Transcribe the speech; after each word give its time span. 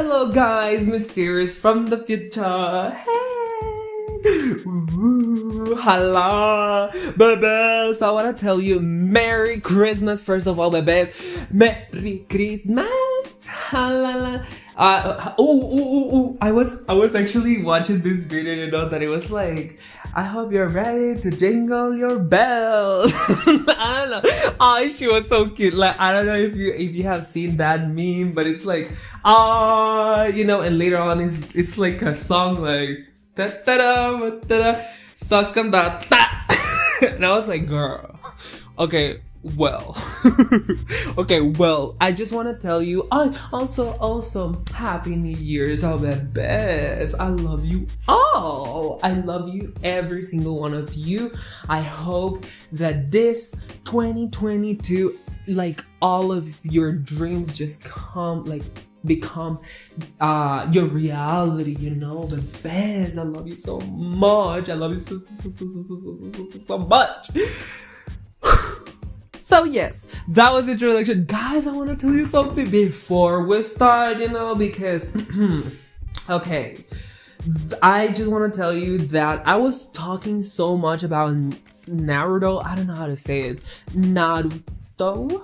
Hello, 0.00 0.30
guys, 0.30 0.86
mysterious 0.86 1.58
from 1.58 1.86
the 1.86 1.98
future. 1.98 2.40
Hey, 2.90 4.54
Woo, 4.64 5.74
hello, 5.74 6.88
babies. 7.16 8.00
I 8.00 8.10
want 8.12 8.30
to 8.30 8.40
tell 8.40 8.60
you 8.60 8.78
Merry 8.78 9.58
Christmas. 9.60 10.22
First 10.22 10.46
of 10.46 10.60
all, 10.60 10.70
babies, 10.70 11.44
Merry 11.50 12.24
Christmas. 12.30 12.86
Halala. 13.42 14.46
Uh, 14.78 15.34
oh, 15.38 16.38
I 16.40 16.52
was, 16.52 16.84
I 16.88 16.94
was 16.94 17.16
actually 17.16 17.60
watching 17.62 18.00
this 18.00 18.22
video, 18.22 18.54
you 18.54 18.70
know, 18.70 18.88
that 18.88 19.02
it 19.02 19.08
was 19.08 19.32
like, 19.32 19.80
I 20.14 20.22
hope 20.22 20.52
you're 20.52 20.68
ready 20.68 21.18
to 21.20 21.30
jingle 21.32 21.96
your 21.96 22.20
bells. 22.20 23.12
I 23.18 24.06
don't 24.08 24.22
know. 24.22 24.54
Oh, 24.60 24.88
she 24.88 25.08
was 25.08 25.26
so 25.26 25.50
cute. 25.50 25.74
Like, 25.74 25.98
I 25.98 26.12
don't 26.12 26.26
know 26.26 26.36
if 26.36 26.54
you, 26.54 26.72
if 26.72 26.94
you 26.94 27.02
have 27.02 27.24
seen 27.24 27.56
that 27.56 27.90
meme, 27.90 28.32
but 28.32 28.46
it's 28.46 28.64
like, 28.64 28.92
ah, 29.24 30.26
you 30.26 30.44
know, 30.44 30.60
and 30.60 30.78
later 30.78 30.98
on 30.98 31.20
it's, 31.20 31.54
it's 31.56 31.76
like 31.76 32.00
a 32.02 32.14
song 32.14 32.62
like, 32.62 33.00
da 33.34 33.48
da 33.66 33.76
da 33.76 34.30
da 34.30 34.58
da, 34.72 34.80
suck 35.16 35.56
on 35.56 35.72
that, 35.72 36.06
and 37.02 37.26
I 37.26 37.30
was 37.36 37.48
like, 37.48 37.66
girl, 37.66 38.18
okay, 38.78 39.22
well 39.42 39.96
okay 41.18 41.40
well 41.40 41.96
i 42.00 42.10
just 42.12 42.32
want 42.32 42.48
to 42.48 42.54
tell 42.54 42.82
you 42.82 43.06
i 43.12 43.34
also 43.52 43.96
also 43.98 44.60
happy 44.74 45.16
new 45.16 45.36
year's 45.36 45.82
all 45.84 45.98
the 45.98 46.16
best. 46.16 47.14
I 47.18 47.28
love 47.28 47.64
you 47.64 47.86
all. 48.06 49.00
I 49.02 49.12
love 49.12 49.48
you 49.48 49.74
every 49.82 50.22
single 50.22 50.58
one 50.58 50.74
of 50.74 50.94
you. 50.94 51.32
I 51.68 51.80
hope 51.80 52.46
that 52.72 53.10
this 53.10 53.52
2022 53.84 55.18
like 55.48 55.82
all 56.02 56.30
of 56.30 56.60
your 56.64 56.92
dreams 56.92 57.52
just 57.56 57.82
come 57.82 58.44
like 58.44 58.62
become 59.04 59.58
uh 60.20 60.68
your 60.72 60.86
reality 60.86 61.76
you 61.78 61.94
know? 61.94 62.26
The 62.26 62.42
best. 62.62 63.18
I 63.18 63.22
love 63.22 63.48
you 63.48 63.56
so 63.56 63.80
much. 63.80 64.68
I 64.68 64.74
love 64.74 64.94
you 64.94 65.00
so 65.00 65.18
so 65.18 65.34
so 65.34 65.50
so 65.50 65.68
so 65.68 65.82
so 65.82 66.28
so, 66.28 66.50
so, 66.50 66.60
so 66.60 66.78
much 66.78 67.87
so 69.48 69.64
yes, 69.64 70.06
that 70.28 70.52
was 70.52 70.66
the 70.66 70.72
introduction. 70.72 71.24
Guys, 71.24 71.66
I 71.66 71.72
want 71.72 71.88
to 71.88 71.96
tell 71.96 72.14
you 72.14 72.26
something 72.26 72.70
before 72.70 73.46
we 73.46 73.62
start, 73.62 74.18
you 74.18 74.28
know, 74.28 74.54
because 74.54 75.16
okay. 76.28 76.84
I 77.82 78.08
just 78.08 78.30
want 78.30 78.52
to 78.52 78.58
tell 78.58 78.74
you 78.74 78.98
that 78.98 79.48
I 79.48 79.56
was 79.56 79.90
talking 79.92 80.42
so 80.42 80.76
much 80.76 81.02
about 81.02 81.34
Naruto. 81.86 82.62
I 82.62 82.76
don't 82.76 82.88
know 82.88 82.94
how 82.94 83.06
to 83.06 83.16
say 83.16 83.40
it. 83.40 83.62
Naruto? 83.92 85.42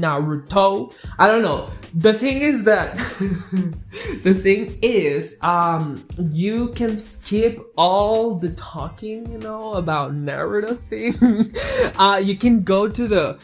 Naruto. 0.00 0.92
I 1.18 1.26
don't 1.26 1.42
know. 1.42 1.68
The 1.94 2.12
thing 2.12 2.38
is 2.42 2.64
that 2.64 2.94
the 4.22 4.34
thing 4.34 4.78
is, 4.82 5.38
um, 5.42 6.06
you 6.18 6.68
can 6.74 6.96
skip 6.96 7.58
all 7.76 8.34
the 8.34 8.50
talking, 8.50 9.30
you 9.30 9.38
know, 9.38 9.74
about 9.74 10.12
Naruto 10.12 10.76
thing. 10.76 11.52
uh, 11.98 12.20
you 12.22 12.36
can 12.36 12.62
go 12.62 12.88
to 12.88 13.08
the 13.08 13.38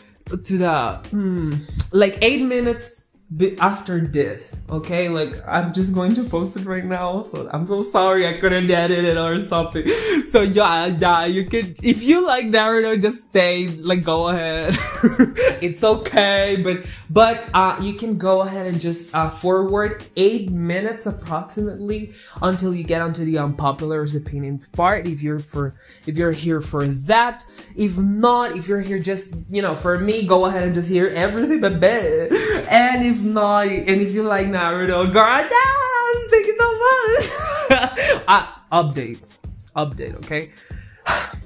to 0.44 0.58
the 0.58 0.96
hmm, 1.10 1.54
like 1.92 2.16
eight 2.22 2.42
minutes 2.42 3.03
after 3.58 4.00
this 4.00 4.62
okay? 4.70 5.08
Like 5.08 5.34
i'm 5.46 5.72
just 5.72 5.94
going 5.94 6.14
to 6.14 6.24
post 6.24 6.56
it 6.56 6.66
right 6.66 6.84
now 6.84 7.22
so 7.22 7.48
i'm 7.52 7.66
so 7.66 7.80
sorry 7.80 8.26
i 8.26 8.34
couldn't 8.34 8.70
edit 8.70 9.04
it 9.04 9.16
or 9.16 9.38
something. 9.38 9.86
So 10.34 10.42
yeah 10.42 10.86
yeah 10.86 11.26
you 11.26 11.44
could 11.46 11.76
if 11.82 12.04
you 12.04 12.26
like 12.26 12.46
naruto 12.46 13.00
just 13.00 13.28
stay 13.30 13.68
like 13.68 14.04
go 14.04 14.28
ahead. 14.28 14.76
It's 15.62 15.82
okay 15.82 16.60
but 16.62 16.84
but 17.08 17.48
uh 17.54 17.78
you 17.80 17.94
can 17.94 18.18
go 18.18 18.42
ahead 18.42 18.66
and 18.66 18.80
just 18.80 19.14
uh 19.14 19.30
forward 19.30 20.04
eight 20.16 20.50
minutes 20.50 21.06
approximately 21.06 22.12
until 22.42 22.74
you 22.74 22.84
get 22.84 23.00
onto 23.00 23.24
the 23.24 23.38
unpopular 23.38 24.04
opinion 24.04 24.60
part 24.72 25.08
if 25.08 25.22
you're 25.22 25.38
for 25.38 25.74
if 26.06 26.18
you're 26.18 26.32
here 26.32 26.60
for 26.60 26.86
that. 26.86 27.44
If 27.76 27.96
not 27.98 28.52
if 28.52 28.68
you're 28.68 28.82
here 28.82 28.98
just 28.98 29.50
you 29.50 29.62
know 29.62 29.74
for 29.74 29.98
me 29.98 30.26
go 30.26 30.46
ahead 30.46 30.64
and 30.64 30.74
just 30.74 30.90
hear 30.90 31.10
everything 31.14 31.60
but 31.60 31.82
and 32.70 33.04
if 33.04 33.23
not, 33.24 33.66
and 33.66 34.00
if 34.00 34.12
you 34.12 34.22
like 34.22 34.46
Naruto, 34.46 35.12
girl, 35.12 35.38
yes, 35.38 36.26
thank 36.30 36.46
you 36.46 36.56
so 36.56 36.68
much. 36.84 38.24
uh, 38.28 38.46
update, 38.72 39.18
update, 39.74 40.16
okay. 40.16 40.50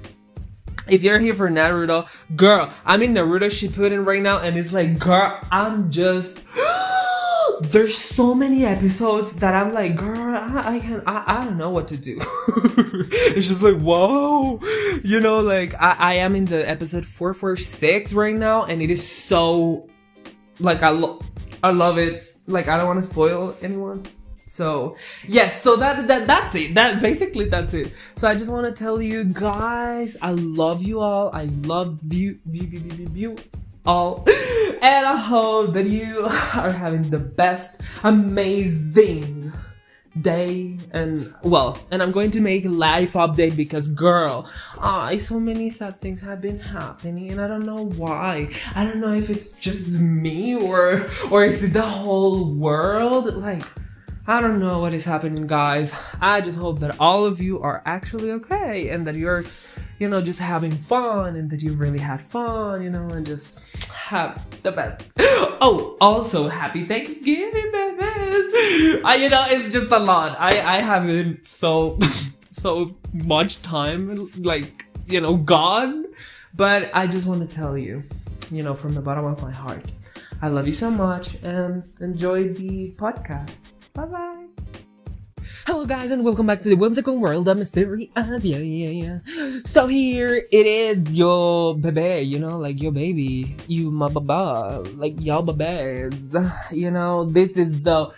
If 0.89 1.03
you're 1.03 1.19
here 1.19 1.35
for 1.35 1.49
Naruto, 1.49 2.07
girl, 2.35 2.73
I'm 2.83 3.03
in 3.03 3.13
Naruto 3.13 3.45
Shippuden 3.45 4.05
right 4.05 4.21
now, 4.21 4.39
and 4.39 4.57
it's 4.57 4.73
like, 4.73 4.97
girl, 4.97 5.39
I'm 5.51 5.91
just. 5.91 6.43
There's 7.61 7.95
so 7.95 8.33
many 8.33 8.65
episodes 8.65 9.35
that 9.39 9.53
I'm 9.53 9.73
like, 9.73 9.97
girl, 9.97 10.17
I, 10.17 10.77
I 10.77 10.79
can, 10.79 11.03
I, 11.05 11.23
I 11.27 11.45
don't 11.45 11.57
know 11.57 11.69
what 11.69 11.89
to 11.89 11.97
do. 11.97 12.17
it's 13.35 13.49
just 13.49 13.61
like, 13.61 13.75
whoa, 13.75 14.59
you 15.03 15.19
know, 15.19 15.41
like 15.41 15.75
I, 15.75 15.95
I 15.99 16.13
am 16.15 16.35
in 16.35 16.45
the 16.45 16.67
episode 16.67 17.05
four 17.05 17.33
four 17.33 17.57
six 17.57 18.13
right 18.13 18.35
now, 18.35 18.63
and 18.63 18.81
it 18.81 18.89
is 18.89 19.05
so, 19.05 19.89
like 20.59 20.81
I 20.81 20.89
love 20.89 21.21
I 21.63 21.71
love 21.71 21.97
it. 21.97 22.23
Like 22.47 22.67
I 22.67 22.77
don't 22.77 22.87
want 22.87 23.03
to 23.03 23.09
spoil 23.09 23.55
anyone. 23.61 24.05
So 24.45 24.97
yes, 25.27 25.61
so 25.61 25.75
that 25.77 26.07
that 26.07 26.25
that's 26.25 26.55
it. 26.55 26.73
That 26.73 27.01
basically 27.01 27.45
that's 27.45 27.73
it. 27.73 27.93
So 28.15 28.27
I 28.27 28.33
just 28.33 28.51
want 28.51 28.65
to 28.65 28.83
tell 28.83 29.01
you 29.01 29.25
guys, 29.25 30.17
I 30.21 30.31
love 30.31 30.81
you 30.81 30.99
all. 30.99 31.29
I 31.33 31.45
love 31.63 31.99
you, 32.09 32.39
you, 32.49 32.63
you, 32.63 32.79
you, 32.79 33.11
you 33.13 33.35
all, 33.85 34.25
and 34.81 35.05
I 35.05 35.15
hope 35.15 35.73
that 35.73 35.85
you 35.85 36.25
are 36.55 36.71
having 36.71 37.09
the 37.09 37.19
best, 37.19 37.81
amazing 38.03 39.53
day 40.21 40.77
and 40.91 41.33
well 41.43 41.77
and 41.91 42.01
i'm 42.01 42.11
going 42.11 42.31
to 42.31 42.41
make 42.41 42.65
life 42.65 43.13
update 43.13 43.55
because 43.55 43.87
girl 43.87 44.49
ah 44.79 45.15
so 45.17 45.39
many 45.39 45.69
sad 45.69 45.99
things 46.01 46.21
have 46.21 46.41
been 46.41 46.59
happening 46.59 47.31
and 47.31 47.41
i 47.41 47.47
don't 47.47 47.65
know 47.65 47.85
why 47.85 48.49
i 48.75 48.83
don't 48.83 48.99
know 48.99 49.13
if 49.13 49.29
it's 49.29 49.51
just 49.53 49.99
me 49.99 50.55
or 50.55 51.05
or 51.31 51.45
is 51.45 51.63
it 51.63 51.73
the 51.73 51.81
whole 51.81 52.53
world 52.55 53.35
like 53.35 53.65
I 54.27 54.41
don't 54.41 54.59
know 54.59 54.77
what 54.77 54.93
is 54.93 55.05
happening, 55.05 55.47
guys. 55.47 55.91
I 56.21 56.41
just 56.41 56.59
hope 56.59 56.81
that 56.81 56.99
all 56.99 57.25
of 57.25 57.41
you 57.41 57.61
are 57.61 57.81
actually 57.83 58.29
okay 58.33 58.89
and 58.89 59.07
that 59.07 59.15
you're, 59.15 59.43
you 59.99 60.07
know, 60.09 60.21
just 60.21 60.39
having 60.39 60.71
fun 60.71 61.35
and 61.35 61.49
that 61.51 61.61
you 61.61 61.73
really 61.73 61.99
had 61.99 62.21
fun, 62.21 62.81
you 62.81 62.89
know, 62.89 63.07
and 63.09 63.25
just 63.25 63.65
have 63.93 64.45
the 64.63 64.71
best. 64.71 65.01
Oh, 65.61 65.97
also 65.99 66.47
happy 66.47 66.85
Thanksgiving, 66.85 67.69
babies. 67.71 69.03
I, 69.03 69.17
you 69.21 69.29
know, 69.29 69.45
it's 69.49 69.73
just 69.73 69.91
a 69.91 69.99
lot. 69.99 70.39
I 70.39 70.77
I 70.77 70.81
haven't 70.81 71.45
so 71.45 71.99
so 72.51 72.95
much 73.13 73.61
time 73.61 74.29
like 74.37 74.85
you 75.07 75.19
know 75.19 75.35
gone, 75.35 76.05
but 76.55 76.89
I 76.93 77.07
just 77.07 77.27
want 77.27 77.41
to 77.41 77.53
tell 77.53 77.77
you, 77.77 78.03
you 78.51 78.63
know, 78.63 78.73
from 78.73 78.93
the 78.93 79.01
bottom 79.01 79.25
of 79.25 79.41
my 79.41 79.51
heart, 79.51 79.83
I 80.41 80.47
love 80.47 80.65
you 80.65 80.73
so 80.73 80.89
much 80.89 81.35
and 81.43 81.83
enjoy 81.99 82.47
the 82.47 82.93
podcast. 82.97 83.67
Bye 83.93 84.05
bye. 84.05 84.88
Hello 85.49 85.83
guys 85.83 86.11
and 86.11 86.23
welcome 86.23 86.45
back 86.45 86.61
to 86.61 86.69
the 86.69 86.75
whimsical 86.75 87.17
world 87.17 87.49
of 87.49 87.57
mystery 87.57 88.11
idea. 88.15 89.19
So 89.65 89.87
here 89.87 90.45
it 90.51 90.65
is, 90.65 91.17
your 91.17 91.75
baby, 91.75 92.21
you 92.21 92.37
know, 92.37 92.59
like 92.59 92.79
your 92.79 92.91
baby, 92.91 93.55
you 93.67 93.89
my 93.89 94.09
baba, 94.09 94.87
like 94.93 95.15
y'all 95.19 95.41
babes. 95.41 96.37
You 96.71 96.91
know, 96.91 97.25
this 97.25 97.57
is 97.57 97.81
the 97.81 98.13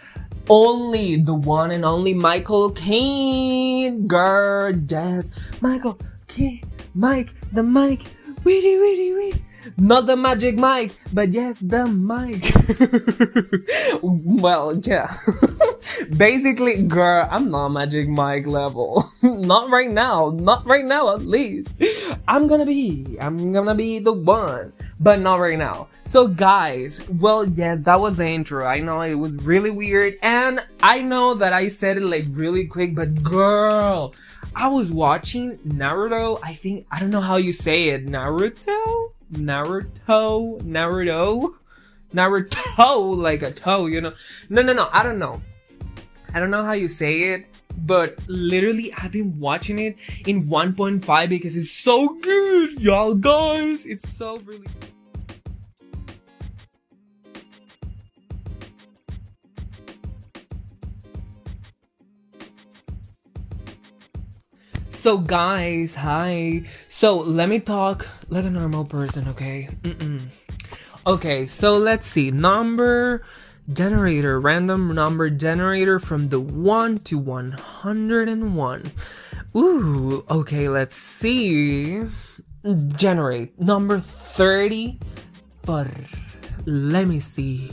only, 0.49 1.23
the 1.23 1.33
one 1.33 1.71
and 1.71 1.85
only 1.85 2.13
Michael 2.13 2.71
Caine. 2.71 4.07
Girl, 4.07 4.73
yes. 4.89 5.51
Michael 5.61 5.97
Caine, 6.27 6.63
Mike, 6.95 7.29
the 7.53 7.63
Mike, 7.63 8.03
weedy, 8.43 8.77
weedy, 8.77 9.13
weedy. 9.13 9.41
Not 9.77 10.05
the 10.05 10.17
magic 10.17 10.55
mic, 10.55 10.91
but 11.13 11.33
yes, 11.33 11.59
the 11.59 11.87
mic. 11.87 12.43
well, 14.41 14.77
yeah. 14.83 15.07
Basically, 16.17 16.83
girl, 16.83 17.27
I'm 17.29 17.51
not 17.51 17.69
magic 17.69 18.07
mic 18.07 18.47
level. 18.47 19.03
not 19.21 19.69
right 19.69 19.89
now. 19.89 20.29
Not 20.29 20.65
right 20.65 20.85
now, 20.85 21.13
at 21.13 21.21
least. 21.21 21.69
I'm 22.27 22.47
gonna 22.47 22.65
be. 22.65 23.17
I'm 23.19 23.53
gonna 23.53 23.75
be 23.75 23.99
the 23.99 24.13
one. 24.13 24.73
But 24.99 25.19
not 25.19 25.39
right 25.39 25.57
now. 25.57 25.87
So, 26.03 26.27
guys, 26.27 27.07
well, 27.09 27.47
yeah, 27.47 27.75
that 27.75 27.99
was 27.99 28.17
the 28.17 28.27
intro. 28.27 28.65
I 28.65 28.79
know 28.79 29.01
it 29.01 29.15
was 29.15 29.33
really 29.33 29.71
weird. 29.71 30.15
And 30.21 30.59
I 30.81 31.01
know 31.01 31.35
that 31.35 31.53
I 31.53 31.67
said 31.67 31.97
it 31.97 32.03
like 32.03 32.25
really 32.29 32.65
quick, 32.65 32.95
but 32.95 33.21
girl, 33.23 34.13
I 34.55 34.67
was 34.67 34.91
watching 34.91 35.57
Naruto. 35.59 36.39
I 36.43 36.53
think, 36.53 36.87
I 36.91 36.99
don't 36.99 37.11
know 37.11 37.21
how 37.21 37.37
you 37.37 37.53
say 37.53 37.89
it. 37.89 38.07
Naruto? 38.07 39.11
Naruto, 39.31 40.61
Naruto, 40.61 41.53
Naruto, 42.13 43.17
like 43.17 43.41
a 43.43 43.51
toe, 43.51 43.85
you 43.85 44.01
know? 44.01 44.13
No, 44.49 44.61
no, 44.61 44.73
no, 44.73 44.89
I 44.91 45.03
don't 45.03 45.19
know. 45.19 45.41
I 46.33 46.39
don't 46.39 46.49
know 46.49 46.63
how 46.63 46.73
you 46.73 46.87
say 46.87 47.33
it, 47.33 47.45
but 47.85 48.17
literally 48.27 48.93
I've 48.97 49.11
been 49.11 49.39
watching 49.39 49.79
it 49.79 49.97
in 50.25 50.43
1.5 50.43 51.29
because 51.29 51.57
it's 51.57 51.71
so 51.71 52.07
good, 52.21 52.79
y'all 52.79 53.15
guys. 53.15 53.85
It's 53.85 54.07
so 54.17 54.37
really 54.37 54.65
good. 54.65 54.91
So 64.87 65.17
guys, 65.17 65.95
hi. 65.95 66.61
So 66.87 67.19
let 67.19 67.49
me 67.49 67.59
talk 67.59 68.07
like 68.29 68.45
a 68.45 68.49
normal 68.49 68.85
person, 68.85 69.27
okay? 69.29 69.67
Mm 69.81 69.95
-mm. 69.97 70.19
Okay, 71.07 71.47
so 71.47 71.75
let's 71.75 72.05
see. 72.05 72.29
Number 72.29 73.25
generator, 73.71 74.39
random 74.39 74.93
number 74.95 75.29
generator 75.29 75.99
from 75.99 76.29
the 76.29 76.39
1 76.39 76.99
to 76.99 77.17
101. 77.17 78.91
Ooh, 79.55 80.23
okay, 80.29 80.69
let's 80.69 80.95
see. 80.95 82.03
Generate 82.95 83.59
number 83.59 83.99
34. 83.99 85.87
Let 86.65 87.07
me 87.07 87.19
see. 87.19 87.71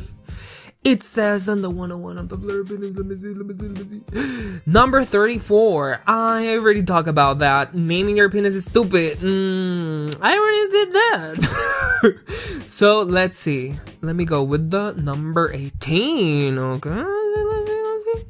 It 0.84 1.02
says 1.02 1.48
on 1.48 1.60
the 1.60 1.68
101 1.68 2.18
unpopular 2.18 2.60
opinions. 2.60 2.96
Let 2.96 3.06
me 3.06 3.16
see, 3.16 3.34
let 3.34 3.46
me 3.46 3.54
see, 3.54 3.68
let 3.68 3.90
me 3.90 4.00
see. 4.12 4.60
Number 4.64 5.04
34. 5.04 6.02
I 6.06 6.48
already 6.54 6.82
talked 6.82 7.08
about 7.08 7.40
that. 7.40 7.74
Naming 7.74 8.16
your 8.16 8.30
penis 8.30 8.54
is 8.54 8.64
stupid. 8.64 9.18
Mm, 9.18 10.16
I 10.22 10.38
already 10.38 10.70
did 10.70 10.92
that. 10.92 12.62
so 12.66 13.02
let's 13.02 13.36
see. 13.36 13.74
Let 14.02 14.16
me 14.16 14.24
go 14.24 14.42
with 14.42 14.70
the 14.70 14.92
number 14.92 15.52
18. 15.52 16.58
Okay. 16.58 16.90
Let's 16.90 17.66
see, 17.66 17.82
let's 17.82 18.04
see. 18.04 18.24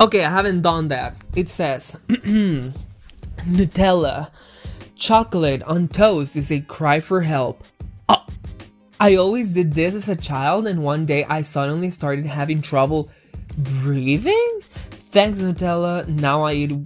Okay, 0.00 0.24
I 0.24 0.30
haven't 0.30 0.62
done 0.62 0.88
that. 0.88 1.14
It 1.36 1.48
says 1.50 2.00
Nutella. 3.46 4.30
Chocolate 4.96 5.62
on 5.62 5.88
toast 5.88 6.36
is 6.36 6.50
a 6.50 6.60
cry 6.60 7.00
for 7.00 7.22
help. 7.22 7.64
I 9.00 9.16
always 9.16 9.48
did 9.48 9.72
this 9.72 9.94
as 9.94 10.10
a 10.10 10.14
child, 10.14 10.66
and 10.66 10.84
one 10.84 11.06
day 11.06 11.24
I 11.24 11.40
suddenly 11.40 11.88
started 11.88 12.26
having 12.26 12.60
trouble 12.60 13.10
breathing. 13.56 14.60
Thanks, 14.60 15.38
Nutella. 15.38 16.06
Now 16.06 16.42
I 16.42 16.52
eat 16.52 16.76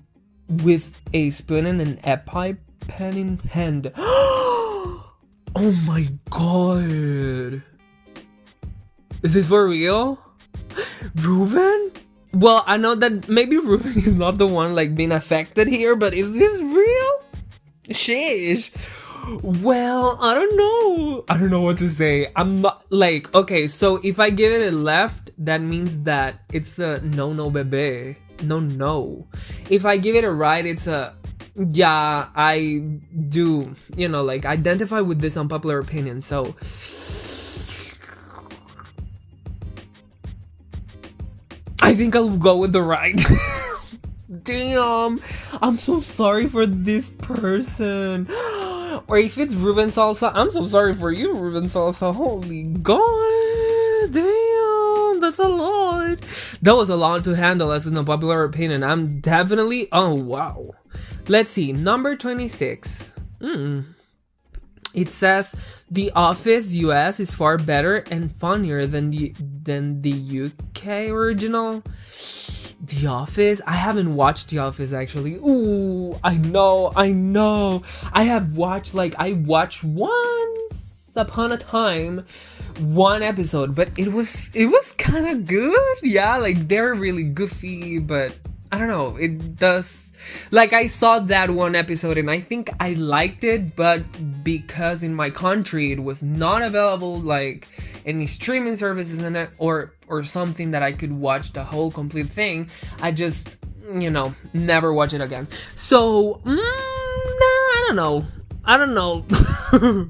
with 0.48 0.94
a 1.12 1.30
spoon 1.30 1.66
and 1.66 1.80
an 1.80 1.96
EpiPen 2.04 3.16
in 3.16 3.38
hand. 3.38 3.90
oh 3.96 5.12
my 5.84 6.06
god. 6.30 7.62
Is 9.24 9.34
this 9.34 9.48
for 9.48 9.66
real? 9.66 10.22
Ruben? 11.16 11.90
Well, 12.32 12.62
I 12.68 12.76
know 12.76 12.94
that 12.94 13.28
maybe 13.28 13.58
Ruben 13.58 13.90
is 13.96 14.14
not 14.14 14.38
the 14.38 14.46
one 14.46 14.76
like 14.76 14.94
being 14.94 15.10
affected 15.10 15.66
here, 15.66 15.96
but 15.96 16.14
is 16.14 16.32
this 16.32 16.62
real? 16.62 17.24
Sheesh. 17.88 18.70
Well, 19.42 20.18
I 20.20 20.34
don't 20.34 20.56
know. 20.56 21.24
I 21.28 21.38
don't 21.38 21.50
know 21.50 21.62
what 21.62 21.78
to 21.78 21.88
say. 21.88 22.30
I'm 22.36 22.64
like 22.90 23.34
okay. 23.34 23.68
So 23.68 23.98
if 24.04 24.20
I 24.20 24.30
give 24.30 24.52
it 24.52 24.72
a 24.72 24.76
left, 24.76 25.30
that 25.38 25.60
means 25.60 26.02
that 26.02 26.42
it's 26.52 26.78
a 26.78 27.00
no 27.00 27.32
no 27.32 27.50
bebe. 27.50 28.16
No 28.42 28.60
no. 28.60 29.26
If 29.70 29.86
I 29.86 29.96
give 29.96 30.16
it 30.16 30.24
a 30.24 30.30
right, 30.30 30.64
it's 30.66 30.86
a 30.86 31.14
yeah. 31.56 32.28
I 32.34 32.98
do 33.28 33.74
you 33.96 34.08
know 34.08 34.22
like 34.22 34.44
identify 34.44 35.00
with 35.00 35.20
this 35.20 35.36
unpopular 35.36 35.78
opinion. 35.78 36.20
So. 36.20 36.54
I 41.80 41.94
think 41.94 42.16
I'll 42.16 42.36
go 42.38 42.56
with 42.56 42.72
the 42.72 42.82
right. 42.82 43.20
Damn, 44.42 45.20
I'm 45.60 45.76
so 45.76 46.00
sorry 46.00 46.46
for 46.46 46.66
this 46.66 47.10
person. 47.10 48.26
Or 49.06 49.18
if 49.18 49.36
it's 49.38 49.54
Ruben 49.54 49.88
Salsa, 49.88 50.32
I'm 50.34 50.50
so 50.50 50.66
sorry 50.66 50.94
for 50.94 51.12
you, 51.12 51.34
Ruben 51.34 51.64
Salsa. 51.64 52.14
Holy 52.14 52.62
God, 52.62 54.12
damn, 54.12 55.20
that's 55.20 55.38
a 55.38 55.48
lot. 55.48 56.20
That 56.62 56.74
was 56.74 56.88
a 56.88 56.96
lot 56.96 57.24
to 57.24 57.36
handle 57.36 57.72
as 57.72 57.86
an 57.86 57.98
unpopular 57.98 58.44
opinion. 58.44 58.82
I'm 58.82 59.20
definitely, 59.20 59.88
oh 59.92 60.14
wow. 60.14 60.70
Let's 61.28 61.52
see, 61.52 61.72
number 61.72 62.16
26. 62.16 63.14
Hmm. 63.40 63.80
It 64.94 65.12
says 65.12 65.84
The 65.90 66.12
Office 66.14 66.72
US 66.74 67.18
is 67.20 67.34
far 67.34 67.58
better 67.58 68.04
and 68.10 68.34
funnier 68.34 68.86
than 68.86 69.10
the 69.10 69.34
than 69.38 70.02
the 70.02 70.50
UK 70.50 71.10
original. 71.10 71.82
The 72.80 73.06
Office? 73.06 73.60
I 73.66 73.72
haven't 73.74 74.14
watched 74.14 74.50
The 74.50 74.58
Office 74.58 74.92
actually. 74.92 75.34
Ooh, 75.36 76.18
I 76.22 76.36
know, 76.36 76.92
I 76.96 77.12
know. 77.12 77.82
I 78.12 78.24
have 78.24 78.56
watched 78.56 78.94
like 78.94 79.14
I 79.18 79.32
watched 79.32 79.84
once 79.84 81.12
upon 81.16 81.52
a 81.52 81.56
time 81.56 82.24
one 82.80 83.22
episode, 83.22 83.74
but 83.74 83.88
it 83.96 84.12
was 84.12 84.50
it 84.54 84.66
was 84.66 84.92
kind 84.92 85.26
of 85.26 85.46
good. 85.46 85.98
Yeah, 86.02 86.36
like 86.38 86.68
they're 86.68 86.94
really 86.94 87.24
goofy, 87.24 87.98
but 87.98 88.36
I 88.74 88.78
don't 88.78 88.88
know. 88.88 89.16
It 89.16 89.54
does 89.54 90.12
like 90.50 90.72
I 90.72 90.88
saw 90.88 91.20
that 91.20 91.48
one 91.48 91.76
episode 91.76 92.18
and 92.18 92.28
I 92.28 92.40
think 92.40 92.70
I 92.80 92.94
liked 92.94 93.44
it, 93.44 93.76
but 93.76 94.02
because 94.42 95.04
in 95.04 95.14
my 95.14 95.30
country 95.30 95.92
it 95.92 96.02
was 96.02 96.24
not 96.24 96.60
available 96.60 97.20
like 97.20 97.68
any 98.04 98.26
streaming 98.26 98.76
services 98.76 99.20
in 99.20 99.36
it 99.36 99.50
or 99.58 99.92
or 100.08 100.24
something 100.24 100.72
that 100.72 100.82
I 100.82 100.90
could 100.90 101.12
watch 101.12 101.52
the 101.52 101.62
whole 101.62 101.92
complete 101.92 102.30
thing, 102.30 102.68
I 103.00 103.12
just 103.12 103.58
you 103.92 104.10
know 104.10 104.34
never 104.52 104.92
watch 104.92 105.12
it 105.12 105.20
again. 105.20 105.46
So 105.76 106.40
mm, 106.44 106.56
nah, 106.56 106.60
I 106.60 107.84
don't 107.86 107.96
know. 107.96 108.26
I 108.64 108.76
don't 108.76 108.94
know. 108.94 109.24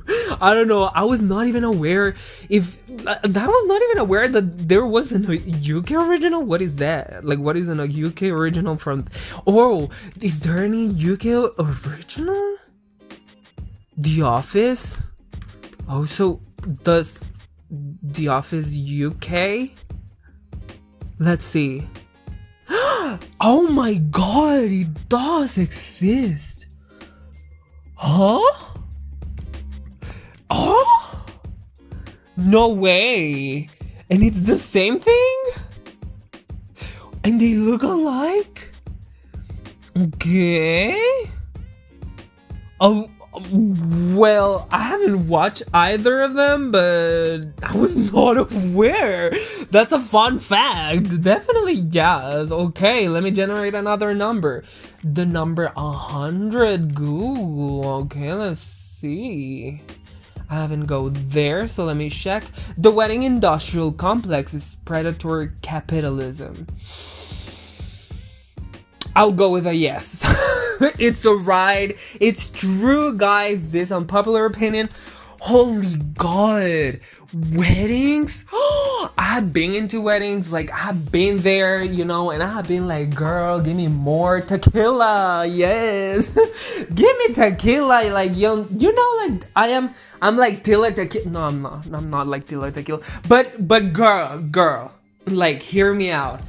I 0.41 0.55
don't 0.55 0.69
know. 0.69 0.91
I 0.95 1.05
was 1.05 1.23
not 1.23 1.47
even 1.47 1.65
aware 1.65 2.15
if 2.49 2.83
uh, 3.07 3.17
that 3.23 3.49
was 3.49 3.67
not 3.67 3.83
even 3.83 3.99
aware 3.99 4.29
that 4.29 4.69
there 4.69 4.87
was 4.87 5.13
an 5.13 5.25
UK 5.25 5.93
original. 5.93 6.43
What 6.43 6.63
is 6.63 6.77
that? 6.77 7.25
Like, 7.25 7.39
what 7.39 7.57
is 7.57 7.69
an 7.69 7.81
UK 7.81 8.23
original 8.25 8.77
from? 8.77 9.07
Oh, 9.47 9.91
is 10.21 10.41
there 10.41 10.59
any 10.59 10.89
UK 10.89 11.55
original? 11.59 12.57
The 13.97 14.23
Office. 14.23 15.07
Oh, 15.89 16.05
so 16.05 16.41
does 16.83 17.25
The 17.71 18.29
Office 18.29 18.77
UK? 18.77 19.71
Let's 21.19 21.45
see. 21.45 21.83
oh 22.69 23.69
my 23.71 23.95
god, 24.11 24.65
it 24.65 25.09
does 25.09 25.59
exist. 25.59 26.67
Huh? 27.97 28.74
Oh? 30.55 31.27
No 32.37 32.75
way. 32.75 33.69
And 34.11 34.23
it's 34.23 34.41
the 34.41 34.59
same 34.59 34.99
thing? 34.99 35.37
And 37.23 37.41
they 37.41 37.55
look 37.55 37.83
alike? 37.83 38.73
Okay. 39.97 41.01
Oh, 42.81 43.09
well, 43.51 44.69
I 44.71 44.83
haven't 44.83 45.29
watched 45.29 45.63
either 45.73 46.23
of 46.23 46.35
them, 46.35 46.71
but 46.71 47.39
I 47.63 47.77
was 47.77 48.13
not 48.13 48.37
aware. 48.37 49.31
That's 49.71 49.93
a 49.93 50.01
fun 50.01 50.39
fact. 50.39 51.23
Definitely 51.23 51.75
yes. 51.91 52.51
Okay, 52.51 53.09
let 53.09 53.23
me 53.23 53.31
generate 53.31 53.75
another 53.75 54.15
number. 54.15 54.65
The 55.03 55.27
number 55.27 55.71
100 55.75 56.95
Google. 56.95 57.87
Okay, 58.03 58.33
let's 58.35 58.61
see. 58.61 59.81
I 60.51 60.57
haven't 60.57 60.87
go 60.87 61.09
there, 61.09 61.67
so 61.69 61.85
let 61.85 61.97
me 61.97 62.11
check. 62.11 62.45
The 62.77 62.91
wedding 62.91 63.23
industrial 63.23 63.93
complex 63.93 64.55
is 64.55 64.77
predatory 64.85 65.51
capitalism. 65.63 66.67
I'll 69.17 69.33
go 69.33 69.51
with 69.51 69.67
a 69.67 69.75
yes. 69.75 70.23
it's 70.99 71.25
a 71.25 71.35
ride. 71.35 71.95
It's 72.21 72.51
true, 72.51 73.17
guys. 73.17 73.71
This 73.71 73.93
unpopular 73.93 74.45
opinion. 74.45 74.89
Holy 75.41 75.97
God. 75.97 77.01
Weddings? 77.35 78.45
I 78.53 79.11
have 79.19 79.53
been 79.53 79.75
into 79.75 80.01
weddings. 80.01 80.53
Like, 80.53 80.71
I've 80.73 81.11
been 81.11 81.39
there, 81.39 81.83
you 81.83 82.05
know, 82.05 82.31
and 82.31 82.43
I 82.43 82.53
have 82.53 82.69
been 82.69 82.87
like, 82.87 83.15
girl, 83.15 83.61
give 83.61 83.77
me 83.77 83.89
more 83.89 84.41
tequila. 84.41 85.45
Yes. 85.47 86.29
give 86.95 87.19
me 87.19 87.35
tequila. 87.35 88.11
Like, 88.13 88.37
you, 88.37 88.69
you 88.77 88.95
know, 88.95 89.27
like, 89.27 89.47
I 89.57 89.69
am, 89.69 89.91
I'm 90.23 90.37
like 90.37 90.63
Tila 90.63 90.95
tequila. 90.95 91.31
No, 91.31 91.43
I'm 91.43 91.63
not. 91.63 91.87
I'm 91.93 92.09
not 92.09 92.29
like 92.29 92.47
Tila 92.47 92.73
tequila. 92.73 93.01
But, 93.29 93.67
but 93.67 93.93
girl, 93.93 94.39
girl, 94.39 94.93
like, 95.27 95.61
hear 95.63 95.93
me 95.93 96.13
out 96.13 96.41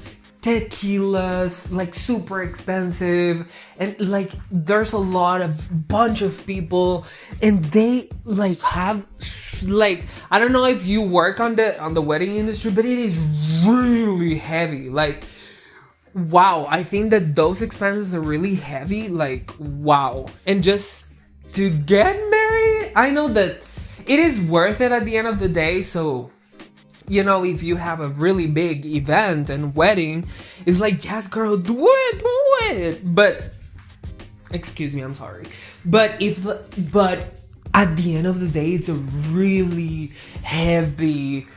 tequilas 0.45 1.73
like 1.73 1.95
super 1.95 2.43
expensive 2.43 3.51
and 3.79 3.99
like 3.99 4.31
there's 4.51 4.93
a 4.93 4.97
lot 4.97 5.41
of 5.41 5.87
bunch 5.87 6.21
of 6.21 6.45
people 6.45 7.03
and 7.41 7.65
they 7.65 8.07
like 8.25 8.61
have 8.61 9.07
like 9.63 10.05
i 10.29 10.37
don't 10.37 10.51
know 10.51 10.65
if 10.65 10.85
you 10.85 11.01
work 11.01 11.39
on 11.39 11.55
the 11.55 11.81
on 11.81 11.95
the 11.95 12.01
wedding 12.01 12.35
industry 12.35 12.69
but 12.69 12.85
it 12.85 12.99
is 12.99 13.17
really 13.65 14.35
heavy 14.35 14.87
like 14.87 15.23
wow 16.13 16.67
i 16.69 16.83
think 16.83 17.09
that 17.09 17.33
those 17.33 17.63
expenses 17.63 18.13
are 18.13 18.21
really 18.21 18.53
heavy 18.53 19.09
like 19.09 19.51
wow. 19.57 20.27
And 20.45 20.61
just 20.61 21.11
to 21.53 21.71
get 21.71 22.17
married 22.29 22.91
i 22.95 23.09
know 23.09 23.29
that 23.29 23.63
it 24.05 24.19
is 24.19 24.45
worth 24.45 24.79
it 24.79 24.91
at 24.91 25.05
the 25.05 25.17
end 25.17 25.27
of 25.27 25.39
the 25.39 25.49
day 25.49 25.81
so 25.81 26.29
you 27.07 27.23
know, 27.23 27.43
if 27.43 27.63
you 27.63 27.75
have 27.75 27.99
a 27.99 28.09
really 28.09 28.47
big 28.47 28.85
event 28.85 29.49
and 29.49 29.75
wedding, 29.75 30.25
it's 30.65 30.79
like, 30.79 31.03
yes, 31.03 31.27
girl, 31.27 31.57
do 31.57 31.87
it, 31.87 32.19
do 32.19 32.47
it. 32.71 33.01
But 33.03 33.53
excuse 34.51 34.93
me, 34.93 35.01
I'm 35.01 35.13
sorry. 35.13 35.45
But 35.85 36.21
if 36.21 36.43
but 36.91 37.19
at 37.73 37.95
the 37.97 38.15
end 38.15 38.27
of 38.27 38.39
the 38.39 38.49
day, 38.49 38.69
it's 38.69 38.89
a 38.89 38.95
really 38.95 40.11
heavy 40.43 41.47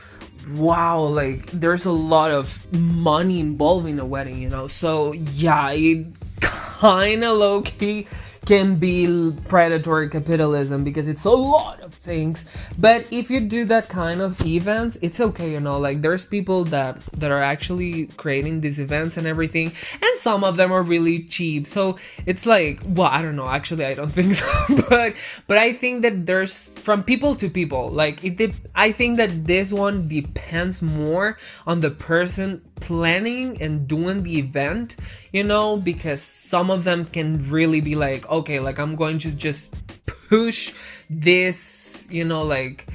wow 0.53 1.01
like 1.01 1.45
there's 1.51 1.85
a 1.85 1.91
lot 1.91 2.31
of 2.31 2.73
money 2.73 3.39
involved 3.39 3.87
in 3.87 3.99
a 3.99 4.05
wedding 4.05 4.41
you 4.41 4.49
know 4.49 4.67
so 4.67 5.11
yeah 5.13 5.69
it 5.71 6.07
kind 6.41 7.23
of 7.23 7.37
low 7.37 7.61
key 7.61 8.07
can 8.49 8.77
be 8.77 9.31
predatory 9.47 10.09
capitalism 10.09 10.83
because 10.83 11.07
it's 11.07 11.23
a 11.23 11.29
lot 11.29 11.79
of 11.81 11.93
things. 11.93 12.45
But 12.79 13.05
if 13.11 13.29
you 13.29 13.41
do 13.41 13.63
that 13.65 13.89
kind 13.89 14.21
of 14.21 14.43
events 14.43 14.97
it's 15.03 15.19
okay 15.19 15.51
you 15.51 15.59
know 15.59 15.77
like 15.77 16.01
there's 16.01 16.25
people 16.25 16.63
that 16.75 16.99
that 17.21 17.29
are 17.29 17.43
actually 17.43 18.07
creating 18.17 18.61
these 18.61 18.79
events 18.79 19.17
and 19.17 19.27
everything 19.27 19.67
and 20.01 20.13
some 20.15 20.43
of 20.43 20.57
them 20.57 20.71
are 20.71 20.81
really 20.81 21.19
cheap. 21.35 21.67
So 21.67 21.99
it's 22.25 22.47
like 22.47 22.81
well 22.83 23.11
i 23.11 23.21
don't 23.21 23.35
know 23.35 23.47
actually 23.47 23.85
i 23.85 23.93
don't 23.93 24.09
think 24.19 24.33
so. 24.33 24.49
But 24.89 25.15
but 25.45 25.59
i 25.59 25.71
think 25.71 26.01
that 26.01 26.25
there's 26.25 26.69
from 26.69 27.03
people 27.03 27.35
to 27.35 27.51
people 27.51 27.91
like 27.91 28.23
it 28.23 28.37
de- 28.37 28.55
i 28.73 28.91
think 28.91 29.17
that 29.17 29.45
this 29.45 29.71
one 29.71 30.07
depends 30.07 30.81
more 30.81 31.37
on 31.67 31.81
the 31.81 31.91
person 31.91 32.63
planning 32.79 33.61
and 33.61 33.87
doing 33.87 34.23
the 34.23 34.39
event, 34.39 34.95
you 35.31 35.43
know, 35.43 35.77
because 35.77 36.21
some 36.21 36.71
of 36.71 36.83
them 36.83 37.05
can 37.05 37.37
really 37.49 37.81
be 37.81 37.95
like, 37.95 38.29
okay, 38.29 38.59
like 38.59 38.79
I'm 38.79 38.95
going 38.95 39.17
to 39.19 39.31
just 39.31 39.73
push 40.29 40.73
this, 41.09 42.07
you 42.09 42.25
know, 42.25 42.43
like 42.43 42.87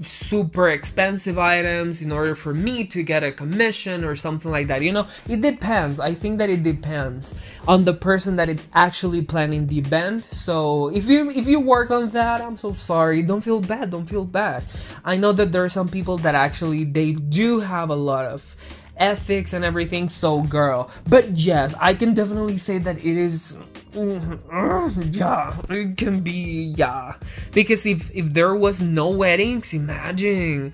super 0.00 0.68
expensive 0.68 1.38
items 1.38 2.02
in 2.02 2.12
order 2.12 2.34
for 2.34 2.54
me 2.54 2.84
to 2.86 3.02
get 3.02 3.22
a 3.22 3.32
commission 3.32 4.04
or 4.04 4.14
something 4.14 4.50
like 4.50 4.68
that. 4.68 4.82
You 4.82 4.92
know, 4.92 5.06
it 5.28 5.40
depends. 5.40 6.00
I 6.00 6.14
think 6.14 6.38
that 6.38 6.50
it 6.50 6.62
depends 6.62 7.34
on 7.66 7.84
the 7.84 7.94
person 7.94 8.36
that 8.36 8.48
it's 8.48 8.68
actually 8.74 9.22
planning 9.22 9.66
the 9.66 9.78
event. 9.78 10.24
So 10.24 10.88
if 10.88 11.08
you 11.08 11.30
if 11.30 11.46
you 11.46 11.60
work 11.60 11.90
on 11.90 12.10
that, 12.10 12.40
I'm 12.40 12.56
so 12.56 12.74
sorry. 12.74 13.22
Don't 13.22 13.42
feel 13.42 13.60
bad. 13.60 13.90
Don't 13.90 14.06
feel 14.06 14.24
bad. 14.24 14.64
I 15.04 15.16
know 15.16 15.32
that 15.32 15.52
there 15.52 15.64
are 15.64 15.68
some 15.68 15.88
people 15.88 16.18
that 16.18 16.34
actually 16.34 16.84
they 16.84 17.12
do 17.12 17.60
have 17.60 17.90
a 17.90 17.96
lot 17.96 18.24
of 18.24 18.56
ethics 18.96 19.52
and 19.52 19.64
everything. 19.64 20.08
So, 20.08 20.42
girl. 20.42 20.90
But 21.08 21.30
yes, 21.30 21.74
I 21.80 21.94
can 21.94 22.14
definitely 22.14 22.56
say 22.56 22.78
that 22.78 22.98
it 22.98 23.16
is. 23.16 23.56
Mm, 23.92 25.14
yeah, 25.14 25.54
it 25.68 25.96
can 25.96 26.20
be. 26.20 26.74
Yeah. 26.76 27.14
Because 27.52 27.84
if, 27.84 28.14
if 28.14 28.32
there 28.32 28.54
was 28.54 28.80
no 28.80 29.10
weddings, 29.10 29.74
imagine. 29.74 30.72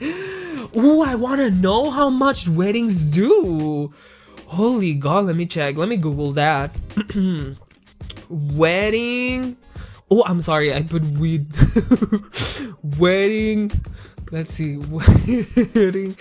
Oh, 0.75 1.05
I 1.07 1.15
want 1.15 1.41
to 1.41 1.51
know 1.51 1.91
how 1.91 2.11
much 2.11 2.49
weddings 2.49 3.01
do. 3.01 3.93
Holy 4.47 4.95
God, 4.95 5.27
let 5.27 5.37
me 5.37 5.47
check. 5.47 5.77
Let 5.77 5.89
me 5.89 5.97
Google 5.97 6.33
that. 6.33 6.71
Wedding. 8.31 9.57
Oh, 10.11 10.25
I'm 10.27 10.41
sorry, 10.41 10.73
I 10.73 10.83
put 10.83 11.03
weed. 11.03 11.47
Wedding. 12.99 13.71
Let's 14.31 14.53
see. 14.53 14.77
Wedding 15.75 16.17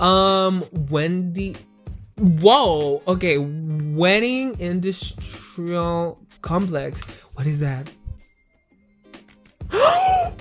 um, 0.00 0.64
Wendy. 0.90 1.56
Whoa. 2.16 3.02
Okay, 3.06 3.38
wedding 3.38 4.58
industrial 4.60 6.18
complex. 6.42 7.04
What 7.34 7.46
is 7.46 7.60
that? 7.60 7.90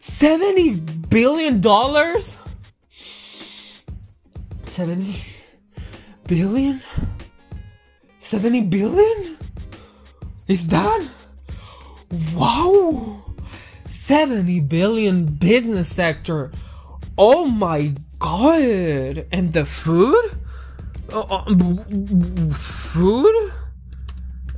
Seventy 0.00 0.76
billion 1.08 1.60
dollars. 1.60 2.38
Seventy 4.66 5.16
billion. 6.26 6.80
Seventy 8.18 8.62
billion. 8.62 9.36
Is 10.46 10.68
that? 10.68 11.08
Wow. 12.34 13.29
70 13.90 14.60
billion 14.60 15.26
business 15.26 15.88
sector. 15.88 16.52
Oh 17.18 17.46
my 17.46 17.92
god. 18.18 19.26
And 19.32 19.52
the 19.52 19.64
food? 19.64 20.24
Uh, 21.12 21.20
uh, 21.20 21.54
food? 22.54 23.52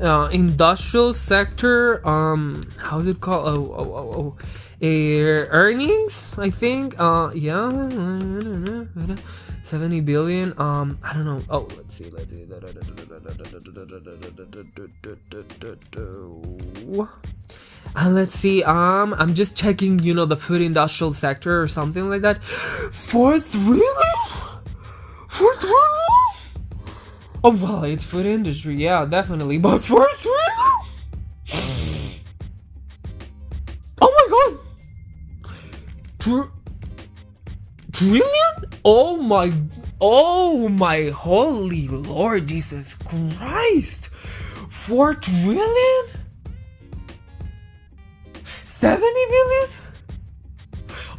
Uh, 0.01 0.29
industrial 0.33 1.15
sector, 1.15 2.07
um, 2.07 2.61
how's 2.77 3.07
it 3.07 3.21
called? 3.21 3.57
Oh, 3.57 3.75
oh, 3.77 3.95
oh, 3.95 4.13
oh. 4.17 4.37
Uh, 4.83 5.47
earnings, 5.51 6.35
I 6.37 6.51
think. 6.51 6.97
Uh, 6.99 7.31
yeah. 7.35 7.71
70 9.63 10.01
billion. 10.01 10.59
Um, 10.61 10.99
I 11.05 11.13
don't 11.15 11.25
know. 11.25 11.41
Oh, 11.49 11.69
let's 11.77 11.95
see. 11.95 12.11
Let's 12.11 12.33
see. 12.33 12.47
And 17.95 18.15
let's 18.15 18.35
see, 18.35 18.63
um, 18.65 19.15
I'm 19.19 19.35
just 19.35 19.57
checking, 19.57 19.99
you 19.99 20.15
know, 20.15 20.25
the 20.25 20.37
food 20.37 20.63
industrial 20.63 21.13
sector 21.13 21.61
or 21.61 21.69
something 21.69 22.09
like 22.09 22.23
that. 22.23 22.43
For 22.43 23.39
trillion? 23.39 23.83
For 25.29 25.55
trillion? 25.55 26.03
Oh, 27.45 27.59
well, 27.61 27.85
it's 27.85 28.05
food 28.05 28.25
industry, 28.25 28.77
yeah, 28.77 29.05
definitely. 29.05 29.59
But 29.59 29.81
for 29.81 30.09
trillion? 30.21 30.53
oh 34.01 34.11
my 34.17 34.27
god! 34.31 35.53
Tr- 36.19 36.53
trillion? 37.93 38.71
Oh 38.85 39.21
my, 39.21 39.53
oh 40.01 40.69
my 40.69 41.11
holy 41.11 41.89
Lord 41.89 42.49
Jesus 42.49 42.97
Christ! 42.97 44.09
Four 44.71 45.15
trillion? 45.15 46.12
70 48.83 49.01
billion? 49.31 49.69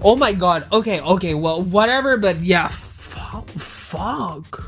Oh 0.03 0.17
my 0.17 0.34
god. 0.34 0.67
Okay, 0.70 1.00
okay, 1.00 1.34
well, 1.34 1.63
whatever, 1.63 2.17
but 2.17 2.39
yeah, 2.39 2.67
fuck. 2.67 3.48
fuck. 3.51 4.60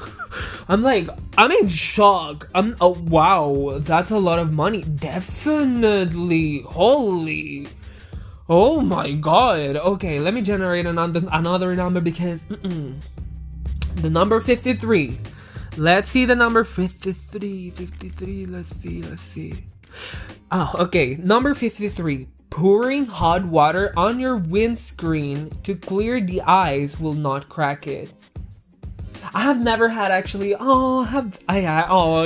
I'm 0.70 0.82
like, 0.82 1.10
I'm 1.38 1.52
in 1.52 1.68
shock. 1.68 2.50
I'm, 2.56 2.78
oh, 2.80 2.96
wow, 3.04 3.80
that's 3.80 4.12
a 4.12 4.18
lot 4.18 4.40
of 4.40 4.54
money. 4.54 4.84
Definitely. 4.84 6.62
Holy. 6.62 7.68
Oh 8.48 8.80
my 8.80 9.12
god. 9.12 9.76
Okay, 9.76 10.20
let 10.22 10.34
me 10.34 10.42
generate 10.42 10.86
another, 10.86 11.20
another 11.34 11.76
number 11.76 12.00
because 12.00 12.46
mm-mm. 12.46 12.96
the 13.96 14.10
number 14.10 14.40
53. 14.40 15.18
Let's 15.76 16.08
see 16.08 16.24
the 16.24 16.36
number 16.36 16.64
53. 16.64 17.72
53. 17.72 18.46
Let's 18.46 18.74
see. 18.74 19.04
Let's 19.04 19.22
see. 19.22 19.66
Oh, 20.50 20.72
okay. 20.80 21.16
Number 21.20 21.54
53. 21.54 22.30
Pouring 22.56 23.06
hot 23.06 23.44
water 23.44 23.92
on 23.98 24.18
your 24.18 24.38
windscreen 24.38 25.50
to 25.64 25.76
clear 25.76 26.22
the 26.22 26.42
ice 26.44 26.98
will 26.98 27.14
not 27.14 27.50
crack 27.50 27.86
it. 27.86 28.10
I 29.34 29.42
have 29.42 29.62
never 29.62 29.90
had 29.90 30.10
actually. 30.10 30.56
Oh, 30.58 31.04
have 31.04 31.38
I? 31.50 31.66
I 31.66 31.86
oh. 31.90 32.22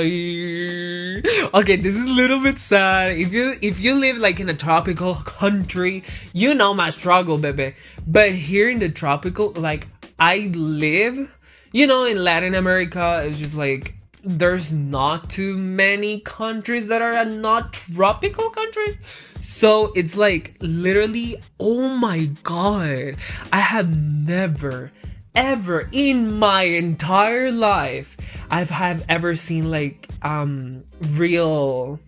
Okay, 1.58 1.74
this 1.74 1.96
is 1.96 2.04
a 2.04 2.14
little 2.14 2.40
bit 2.40 2.60
sad. 2.60 3.18
If 3.18 3.32
you 3.32 3.56
if 3.60 3.80
you 3.80 3.96
live 3.96 4.18
like 4.18 4.38
in 4.38 4.48
a 4.48 4.54
tropical 4.54 5.16
country, 5.16 6.04
you 6.32 6.54
know 6.54 6.74
my 6.74 6.90
struggle, 6.90 7.36
baby. 7.36 7.74
But 8.06 8.30
here 8.30 8.70
in 8.70 8.78
the 8.78 8.88
tropical, 8.88 9.50
like 9.56 9.88
I 10.20 10.52
live, 10.54 11.36
you 11.72 11.88
know, 11.88 12.04
in 12.04 12.22
Latin 12.22 12.54
America, 12.54 13.24
it's 13.26 13.36
just 13.36 13.56
like 13.56 13.96
there's 14.22 14.72
not 14.72 15.30
too 15.30 15.56
many 15.56 16.20
countries 16.20 16.88
that 16.88 17.02
are 17.02 17.24
not 17.24 17.72
tropical 17.72 18.50
countries. 18.50 18.96
So 19.40 19.92
it's 19.94 20.16
like 20.16 20.56
literally, 20.60 21.36
oh 21.58 21.96
my 21.96 22.30
god, 22.42 23.16
I 23.52 23.58
have 23.60 23.90
never, 23.96 24.92
ever 25.34 25.88
in 25.92 26.38
my 26.38 26.62
entire 26.62 27.50
life, 27.50 28.16
I've 28.50 28.70
have 28.70 29.04
ever 29.08 29.36
seen 29.36 29.70
like 29.70 30.08
um 30.22 30.84
real, 31.00 31.98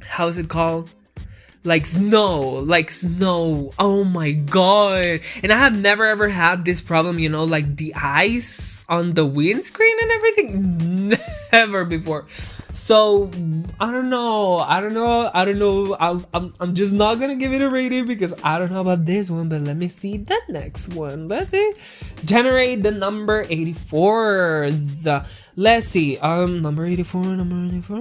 how's 0.00 0.38
it 0.38 0.48
called? 0.48 0.90
Like 1.64 1.86
snow, 1.86 2.40
like 2.40 2.90
snow. 2.90 3.72
Oh 3.78 4.04
my 4.04 4.32
god. 4.32 5.20
And 5.42 5.52
I 5.52 5.58
have 5.58 5.78
never 5.78 6.06
ever 6.06 6.28
had 6.28 6.64
this 6.64 6.80
problem, 6.80 7.18
you 7.18 7.28
know, 7.28 7.44
like 7.44 7.76
the 7.76 7.94
ice 7.94 8.84
on 8.88 9.14
the 9.14 9.24
windscreen 9.24 9.96
and 10.02 10.10
everything. 10.10 11.14
Never 11.52 11.84
before. 11.84 12.26
So 12.72 13.30
I 13.78 13.92
don't 13.92 14.08
know. 14.10 14.58
I 14.58 14.80
don't 14.80 14.94
know. 14.94 15.30
I 15.32 15.44
don't 15.44 15.58
know. 15.58 15.94
i 16.00 16.10
am 16.10 16.26
I'm, 16.32 16.54
I'm 16.58 16.74
just 16.74 16.92
not 16.92 17.20
gonna 17.20 17.36
give 17.36 17.52
it 17.52 17.62
a 17.62 17.68
rating 17.68 18.06
because 18.06 18.34
I 18.42 18.58
don't 18.58 18.72
know 18.72 18.80
about 18.80 19.04
this 19.04 19.30
one. 19.30 19.48
But 19.48 19.60
let 19.60 19.76
me 19.76 19.88
see 19.88 20.16
the 20.16 20.40
next 20.48 20.88
one. 20.94 21.28
Let's 21.28 21.50
see. 21.50 21.72
Generate 22.24 22.82
the 22.82 22.90
number 22.90 23.44
84. 23.48 24.70
The, 24.70 25.26
let's 25.56 25.86
see. 25.88 26.18
Um, 26.18 26.62
number 26.62 26.86
84. 26.86 27.24
Number 27.24 27.76
84. 27.76 27.96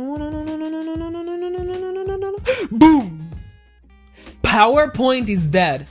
Boom. 2.71 3.10
PowerPoint 4.51 5.29
is 5.29 5.43
dead. 5.43 5.87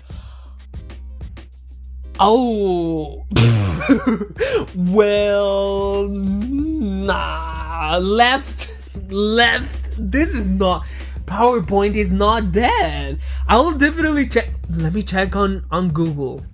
Oh, 2.18 3.24
well, 4.76 6.06
nah, 6.06 7.96
left, 8.02 8.70
left. 9.10 9.94
This 9.96 10.34
is 10.34 10.50
not. 10.50 10.84
PowerPoint 11.24 11.94
is 11.94 12.12
not 12.12 12.52
dead. 12.52 13.18
I 13.48 13.56
will 13.56 13.78
definitely 13.78 14.28
check. 14.28 14.50
Let 14.68 14.92
me 14.92 15.00
check 15.00 15.34
on 15.34 15.64
on 15.70 15.88
Google. 15.88 16.44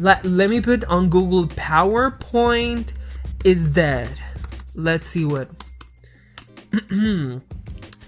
Let 0.00 0.24
let 0.24 0.48
me 0.48 0.62
put 0.62 0.84
on 0.84 1.10
Google 1.10 1.48
PowerPoint 1.48 2.94
is 3.44 3.68
dead. 3.74 4.18
Let's 4.74 5.06
see 5.06 5.26
what. 5.26 5.50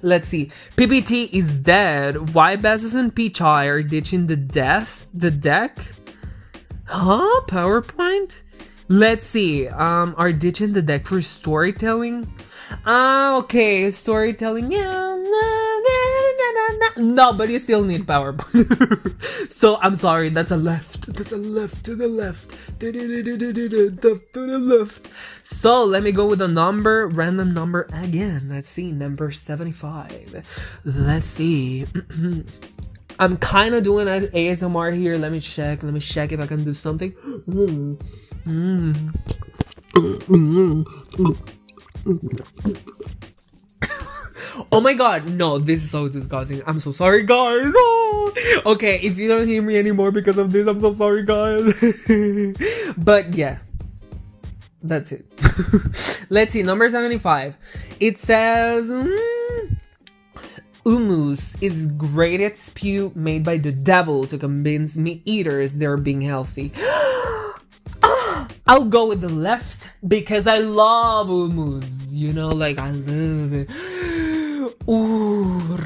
Let's 0.04 0.28
see. 0.28 0.46
PPT 0.76 1.32
is 1.32 1.61
dead. 1.61 2.34
Why 2.34 2.56
Bezos 2.56 2.94
and 2.94 3.14
Pichai 3.14 3.66
are 3.66 3.82
ditching 3.82 4.26
the 4.26 4.37
desk 4.37 5.08
the 5.14 5.30
deck? 5.30 5.78
Huh? 6.87 7.40
PowerPoint? 7.46 8.42
Let's 8.88 9.25
see. 9.25 9.66
Um, 9.66 10.14
are 10.18 10.30
ditching 10.30 10.75
the 10.75 10.82
deck 10.82 11.06
for 11.06 11.23
storytelling? 11.23 12.30
Ah, 12.84 13.38
okay, 13.38 13.90
storytelling. 13.90 14.70
Yeah, 14.70 15.16
but 17.37 17.49
you 17.49 17.59
still 17.59 17.85
need 17.85 18.02
PowerPoint. 18.02 19.23
so 19.50 19.78
I'm 19.81 19.97
sorry. 19.97 20.31
That's 20.31 20.50
a 20.50 20.57
left. 20.57 21.14
That's 21.14 21.33
a 21.33 21.37
left 21.37 21.85
to 21.87 21.95
the 21.95 22.09
left. 22.09 22.81
To 22.81 22.93
the 22.93 24.59
left. 24.59 25.47
So 25.47 25.85
let 25.85 26.02
me 26.02 26.12
go 26.12 26.26
with 26.26 26.40
a 26.43 26.49
number, 26.49 27.09
random 27.09 27.54
number 27.54 27.88
again. 27.93 28.49
Let's 28.49 28.71
see, 28.71 28.93
number 28.93 29.31
seventy-five. 29.31 30.81
Let's 30.85 31.25
see. 31.25 31.87
I'm 33.19 33.37
kind 33.37 33.75
of 33.75 33.85
doing 33.85 34.07
ASMR 34.07 34.97
here. 34.97 35.16
Let 35.16 35.33
me 35.33 35.40
check. 35.40 35.83
Let 35.83 35.95
me 35.95 36.00
check 36.00 36.33
if 36.33 36.40
I 36.40 36.47
can 36.47 36.64
do 36.64 36.73
something. 36.73 37.12
Mm. 37.49 38.00
Mm. 38.47 39.12
Oh 44.73 44.80
my 44.80 44.94
god, 44.94 45.28
no, 45.28 45.58
this 45.58 45.84
is 45.84 45.90
so 45.90 46.08
disgusting. 46.08 46.62
I'm 46.66 46.78
so 46.78 46.92
sorry, 46.92 47.25
guys. 47.25 47.73
Oh. 47.76 48.32
Okay, 48.66 48.99
if 49.02 49.18
you 49.18 49.28
don't 49.28 49.46
hear 49.46 49.62
me 49.62 49.78
anymore 49.78 50.11
because 50.11 50.38
of 50.38 50.52
this, 50.52 50.66
I'm 50.66 50.80
so 50.80 50.92
sorry, 50.92 51.25
guys. 51.25 51.73
but 52.96 53.34
yeah, 53.34 53.58
that's 54.82 55.12
it. 55.12 55.26
Let's 56.30 56.52
see, 56.52 56.62
number 56.62 56.88
75. 56.90 57.56
It 58.00 58.18
says. 58.18 58.90
Mm, 58.90 59.80
Hummus 60.84 61.56
is 61.62 61.87
grated 61.96 62.58
spew 62.58 63.11
made 63.14 63.42
by 63.42 63.56
the 63.56 63.73
devil 63.73 64.26
to 64.26 64.37
convince 64.37 64.99
meat 64.99 65.23
eaters 65.25 65.75
they're 65.75 65.96
being 65.96 66.20
healthy. 66.20 66.73
I'll 68.66 68.84
go 68.84 69.08
with 69.08 69.23
the 69.23 69.30
left 69.30 69.88
because 70.06 70.46
I 70.46 70.58
love 70.58 71.28
hummus. 71.28 72.08
You 72.12 72.34
know, 72.34 72.50
like 72.50 72.78
I 72.78 72.90
love 72.90 73.54
it. 73.54 73.70
Ooh, 74.86 75.78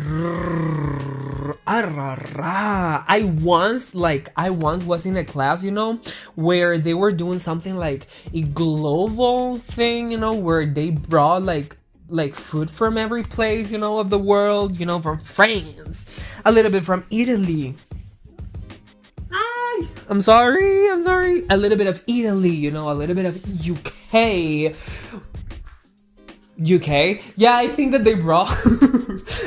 I 1.66 3.30
once 3.40 3.94
like 3.94 4.30
I 4.36 4.50
once 4.50 4.82
was 4.84 5.06
in 5.06 5.16
a 5.16 5.24
class, 5.24 5.62
you 5.62 5.70
know, 5.70 6.00
where 6.34 6.78
they 6.78 6.94
were 6.94 7.12
doing 7.12 7.38
something 7.38 7.76
like 7.76 8.08
a 8.34 8.42
global 8.42 9.58
thing, 9.58 10.10
you 10.10 10.18
know, 10.18 10.32
where 10.34 10.66
they 10.66 10.90
brought 10.90 11.42
like 11.44 11.76
like 12.08 12.34
food 12.34 12.70
from 12.70 12.98
every 12.98 13.22
place, 13.22 13.70
you 13.70 13.78
know, 13.78 14.00
of 14.00 14.10
the 14.10 14.18
world, 14.18 14.80
you 14.80 14.86
know, 14.86 15.00
from 15.00 15.20
France, 15.20 16.04
a 16.44 16.50
little 16.50 16.72
bit 16.72 16.84
from 16.84 17.04
Italy. 17.10 17.74
I'm 20.10 20.22
sorry, 20.22 20.90
I'm 20.90 21.04
sorry. 21.04 21.44
A 21.50 21.56
little 21.56 21.76
bit 21.76 21.86
of 21.86 22.02
Italy, 22.08 22.50
you 22.50 22.70
know, 22.70 22.90
a 22.90 22.94
little 22.94 23.14
bit 23.14 23.26
of 23.26 23.36
UK. 23.60 24.74
UK? 26.60 27.22
Yeah, 27.36 27.56
I 27.56 27.68
think 27.68 27.92
that 27.92 28.04
they 28.04 28.14
brought 28.14 28.48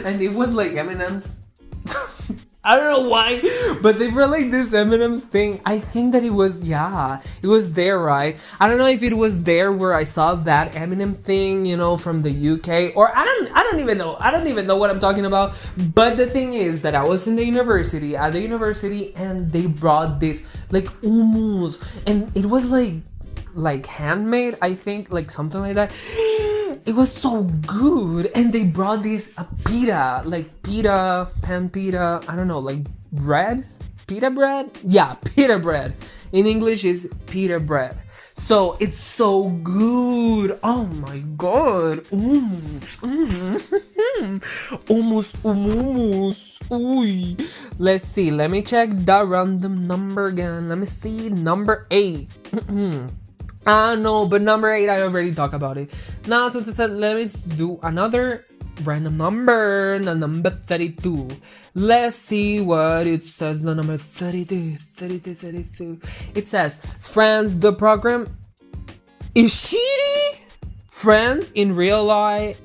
and 0.02 0.22
it 0.22 0.34
was 0.34 0.54
like 0.54 0.74
M&M's 0.74 1.38
I 2.64 2.78
don't 2.78 2.92
know 2.92 3.10
why, 3.10 3.42
but 3.82 3.98
they 3.98 4.08
were 4.08 4.28
like 4.28 4.52
this 4.52 4.72
M&M's 4.72 5.24
thing. 5.24 5.62
I 5.66 5.80
think 5.80 6.14
that 6.14 6.24
it 6.24 6.30
was 6.30 6.64
yeah, 6.64 7.20
it 7.42 7.48
was 7.48 7.74
there, 7.74 7.98
right? 7.98 8.38
I 8.60 8.68
don't 8.68 8.78
know 8.78 8.88
if 8.88 9.02
it 9.02 9.18
was 9.18 9.42
there 9.42 9.72
where 9.72 9.96
I 9.96 10.04
saw 10.04 10.36
that 10.36 10.76
M&M 10.76 11.16
thing, 11.16 11.66
you 11.66 11.76
know, 11.76 11.98
from 11.98 12.22
the 12.22 12.30
UK, 12.30 12.96
or 12.96 13.16
I 13.18 13.26
don't, 13.26 13.58
I 13.58 13.64
don't 13.64 13.80
even 13.80 13.98
know. 13.98 14.16
I 14.20 14.30
don't 14.30 14.48
even 14.48 14.68
know 14.68 14.78
what 14.78 14.92
I'm 14.92 15.00
talking 15.00 15.26
about. 15.26 15.58
But 15.96 16.18
the 16.18 16.28
thing 16.28 16.54
is 16.54 16.84
that 16.84 16.94
I 16.94 17.04
was 17.04 17.26
in 17.28 17.36
the 17.36 17.44
university 17.44 18.16
at 18.16 18.34
the 18.34 18.42
university, 18.42 19.16
and 19.16 19.52
they 19.52 19.66
brought 19.66 20.20
this 20.20 20.48
like 20.70 20.86
hummus, 21.02 21.82
and 22.06 22.30
it 22.38 22.46
was 22.46 22.70
like 22.70 23.02
like 23.56 23.88
handmade, 23.88 24.58
I 24.62 24.76
think, 24.76 25.12
like 25.12 25.32
something 25.32 25.62
like 25.62 25.76
that 25.76 25.92
it 26.86 26.96
was 26.96 27.12
so 27.12 27.44
good 27.66 28.30
and 28.36 28.52
they 28.54 28.64
brought 28.64 29.04
this 29.04 29.38
a 29.38 29.46
pita 29.66 30.22
like 30.26 30.50
pita 30.64 31.28
pan 31.42 31.70
pita 31.70 32.22
i 32.28 32.36
don't 32.36 32.48
know 32.48 32.60
like 32.60 32.80
bread? 33.12 33.66
Pita 34.08 34.30
bread? 34.30 34.72
Yeah 34.84 35.16
pita 35.24 35.60
bread. 35.60 35.96
In 36.32 36.46
english 36.46 36.84
is 36.86 37.10
pita 37.28 37.60
bread. 37.60 37.98
So 38.34 38.78
it's 38.80 38.98
so 38.98 39.50
good. 39.62 40.58
Oh 40.64 40.88
my 40.88 41.20
god. 41.36 42.08
Almost 42.12 43.04
almost 44.90 45.36
almost 45.44 46.64
Ooh. 46.72 47.36
let's 47.78 48.08
see. 48.08 48.32
Let 48.32 48.50
me 48.50 48.62
check 48.64 48.90
the 48.92 49.26
random 49.28 49.88
number 49.88 50.28
again. 50.28 50.70
Let 50.70 50.78
me 50.80 50.88
see. 50.88 51.30
Number 51.30 51.88
eight 51.92 52.30
mm-hmm. 52.52 53.08
Ah, 53.66 53.96
know, 53.96 54.26
but 54.26 54.42
number 54.42 54.72
8, 54.72 54.90
I 54.90 55.02
already 55.04 55.32
talked 55.32 55.54
about 55.54 55.78
it. 55.78 55.94
Now, 56.26 56.50
since 56.50 56.68
I 56.68 56.72
said, 56.72 56.92
let 56.92 57.16
me 57.16 57.28
do 57.56 57.80
another 57.84 58.46
random 58.84 59.18
number, 59.18 60.00
the 60.00 60.16
number 60.16 60.50
32. 60.50 61.30
Let's 61.76 62.16
see 62.16 62.60
what 62.62 63.06
it 63.06 63.24
says, 63.24 63.62
the 63.62 63.76
number 63.76 63.98
32, 63.98 64.56
32, 64.98 65.34
32. 65.34 66.00
It 66.36 66.48
says, 66.48 66.82
Friends, 67.00 67.60
the 67.60 67.74
program 67.74 68.28
is 69.36 69.54
shitty. 69.54 70.42
Friends 70.88 71.52
in 71.54 71.76
real 71.76 72.04
life, 72.04 72.60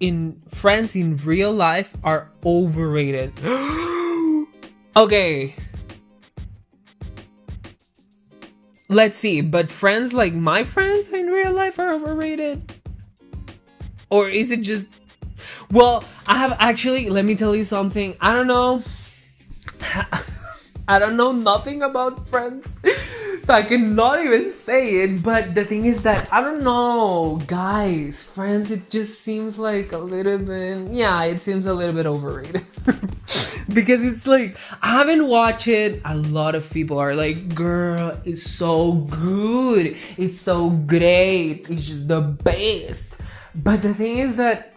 in 0.00 0.40
friends 0.48 0.96
in 0.96 1.16
real 1.18 1.52
life 1.52 1.94
are 2.04 2.30
overrated. 2.44 3.32
okay. 4.96 5.54
Let's 8.92 9.16
see, 9.16 9.40
but 9.40 9.70
friends 9.70 10.12
like 10.12 10.34
my 10.34 10.64
friends 10.64 11.08
in 11.08 11.28
real 11.28 11.54
life 11.54 11.78
are 11.78 11.94
overrated? 11.94 12.60
Or 14.10 14.28
is 14.28 14.50
it 14.50 14.60
just. 14.60 14.84
Well, 15.70 16.04
I 16.26 16.36
have 16.36 16.54
actually, 16.60 17.08
let 17.08 17.24
me 17.24 17.34
tell 17.34 17.56
you 17.56 17.64
something. 17.64 18.14
I 18.20 18.34
don't 18.34 18.46
know. 18.46 18.82
I 20.88 20.98
don't 20.98 21.16
know 21.16 21.32
nothing 21.32 21.80
about 21.80 22.28
friends. 22.28 22.76
so 23.40 23.54
I 23.54 23.62
cannot 23.62 24.26
even 24.26 24.52
say 24.52 25.04
it. 25.04 25.22
But 25.22 25.54
the 25.54 25.64
thing 25.64 25.86
is 25.86 26.02
that 26.02 26.30
I 26.30 26.42
don't 26.42 26.62
know, 26.62 27.40
guys, 27.46 28.22
friends, 28.22 28.70
it 28.70 28.90
just 28.90 29.22
seems 29.22 29.58
like 29.58 29.92
a 29.92 29.98
little 29.98 30.36
bit. 30.36 30.92
Yeah, 30.92 31.24
it 31.24 31.40
seems 31.40 31.64
a 31.64 31.72
little 31.72 31.94
bit 31.94 32.04
overrated. 32.04 32.60
because 33.74 34.04
it's 34.04 34.26
like 34.26 34.56
I 34.82 34.98
haven't 34.98 35.26
watched 35.28 35.68
it. 35.68 36.00
A 36.04 36.16
lot 36.16 36.54
of 36.54 36.70
people 36.70 36.98
are 36.98 37.14
like, 37.14 37.54
"Girl, 37.54 38.18
it's 38.24 38.42
so 38.42 38.92
good. 38.92 39.96
It's 40.16 40.40
so 40.40 40.70
great. 40.70 41.66
It's 41.68 41.86
just 41.86 42.08
the 42.08 42.20
best." 42.20 43.16
But 43.54 43.82
the 43.82 43.94
thing 43.94 44.18
is 44.18 44.36
that 44.36 44.74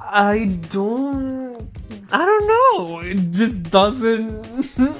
I 0.00 0.58
don't 0.68 1.70
I 2.12 2.24
don't 2.26 2.46
know. 2.48 3.00
It 3.00 3.30
just 3.30 3.62
doesn't 3.70 4.44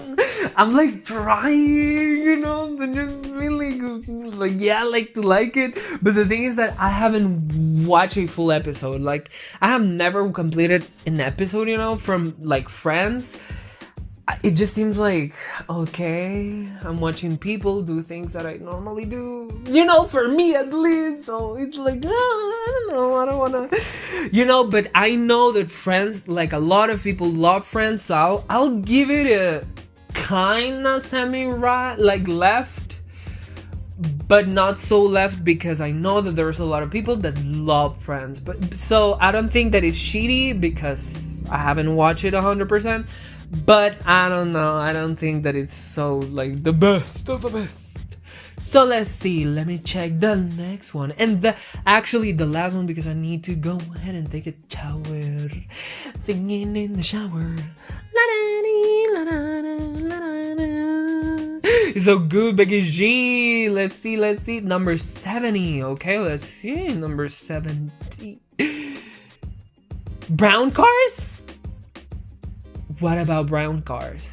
I'm 0.57 0.73
like 0.73 1.05
trying, 1.05 1.61
you 1.61 2.37
know, 2.37 2.77
to 2.77 2.95
just 2.95 3.31
really 3.31 3.81
like 3.81 4.55
yeah, 4.59 4.83
I 4.83 4.85
like 4.85 5.15
to 5.15 5.23
like 5.23 5.57
it. 5.57 5.79
But 6.03 6.15
the 6.15 6.25
thing 6.25 6.45
is 6.45 6.57
that 6.57 6.79
I 6.79 6.91
haven't 6.91 7.87
watched 7.87 8.17
a 8.17 8.27
full 8.27 8.53
episode. 8.53 9.01
Like 9.01 9.31
I 9.61 9.69
have 9.69 9.83
never 9.83 10.31
completed 10.31 10.87
an 11.07 11.21
episode, 11.21 11.69
you 11.69 11.77
know, 11.77 11.97
from 11.97 12.35
like 12.41 12.69
Friends. 12.69 13.37
It 14.45 14.53
just 14.53 14.75
seems 14.75 14.97
like 14.97 15.35
okay, 15.69 16.73
I'm 16.85 17.01
watching 17.01 17.37
people 17.37 17.83
do 17.83 18.01
things 18.01 18.33
that 18.35 18.47
I 18.47 18.59
normally 18.59 19.05
do, 19.05 19.61
you 19.67 19.85
know, 19.85 20.05
for 20.05 20.29
me 20.29 20.55
at 20.55 20.73
least. 20.73 21.27
So 21.27 21.57
it's 21.57 21.77
like, 21.77 22.05
I 22.05 22.09
don't 22.09 22.93
know, 22.93 23.17
I 23.17 23.25
don't 23.25 23.39
wanna, 23.39 23.69
you 24.33 24.45
know. 24.45 24.65
But 24.65 24.89
I 24.95 25.17
know 25.17 25.51
that 25.53 25.69
Friends, 25.69 26.29
like 26.29 26.53
a 26.53 26.61
lot 26.61 26.91
of 26.91 27.03
people 27.03 27.29
love 27.29 27.67
Friends, 27.67 28.03
so 28.03 28.15
I'll 28.15 28.45
I'll 28.49 28.77
give 28.77 29.11
it 29.11 29.27
a 29.27 29.67
kinda 30.15 31.01
semi 31.01 31.47
right, 31.47 31.99
like 31.99 32.27
left, 32.29 33.01
but 34.29 34.49
not 34.49 34.79
so 34.79 35.03
left 35.03 35.45
because 35.45 35.81
I 35.81 35.91
know 35.91 36.21
that 36.21 36.33
there's 36.33 36.59
a 36.59 36.65
lot 36.65 36.83
of 36.83 36.91
people 36.91 37.17
that 37.17 37.37
love 37.45 37.97
Friends. 37.97 38.41
But 38.41 38.75
so 38.75 39.19
I 39.21 39.33
don't 39.33 39.51
think 39.51 39.73
that 39.73 39.85
it's 39.85 39.99
shitty 39.99 40.61
because 40.61 41.45
I 41.51 41.59
haven't 41.59 41.95
watched 41.95 42.25
it 42.25 42.35
hundred 42.35 42.69
percent. 42.69 43.07
But 43.51 43.97
I 44.07 44.29
don't 44.29 44.53
know. 44.53 44.77
I 44.77 44.93
don't 44.93 45.17
think 45.17 45.43
that 45.43 45.57
it's 45.57 45.75
so 45.75 46.19
like 46.19 46.63
the 46.63 46.73
best 46.73 47.29
of 47.29 47.43
the 47.43 47.51
best. 47.51 47.77
So 48.61 48.85
let's 48.85 49.11
see. 49.11 49.45
Let 49.45 49.67
me 49.67 49.79
check 49.79 50.21
the 50.21 50.37
next 50.37 50.95
one. 50.95 51.11
And 51.13 51.43
the 51.43 51.57
actually 51.85 52.31
the 52.31 52.47
last 52.47 52.75
one 52.75 52.87
because 52.87 53.09
I 53.09 53.15
need 53.15 53.43
to 53.45 53.57
go 53.57 53.81
ahead 53.97 54.15
and 54.15 54.31
take 54.31 54.47
a 54.47 54.55
shower. 54.71 55.51
Singing 56.25 56.77
in 56.77 56.93
the 56.93 57.03
shower. 57.03 57.57
So 61.99 62.19
good, 62.19 62.57
Becky 62.57 62.83
G. 62.83 63.69
Let's 63.69 63.95
see, 63.95 64.17
let's 64.17 64.43
see. 64.43 64.61
Number 64.61 64.99
70. 64.99 65.83
Okay, 65.83 66.19
let's 66.19 66.47
see. 66.47 66.89
Number 66.89 67.29
70. 67.29 68.41
Brown 70.29 70.71
cars? 70.71 71.27
What 73.01 73.19
about 73.19 73.47
brown 73.47 73.83
cars? 73.83 74.31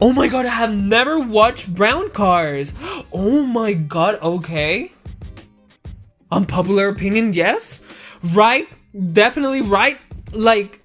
Oh 0.00 0.12
my 0.12 0.28
god, 0.28 0.46
I 0.46 0.50
have 0.50 0.74
never 0.74 1.18
watched 1.18 1.74
Brown 1.74 2.10
Cars. 2.10 2.72
Oh 3.12 3.46
my 3.46 3.72
god, 3.72 4.20
okay. 4.20 4.92
Unpopular 6.30 6.88
opinion, 6.88 7.32
yes. 7.32 7.80
Right? 8.34 8.68
Definitely 9.12 9.62
right. 9.62 9.98
Like, 10.32 10.80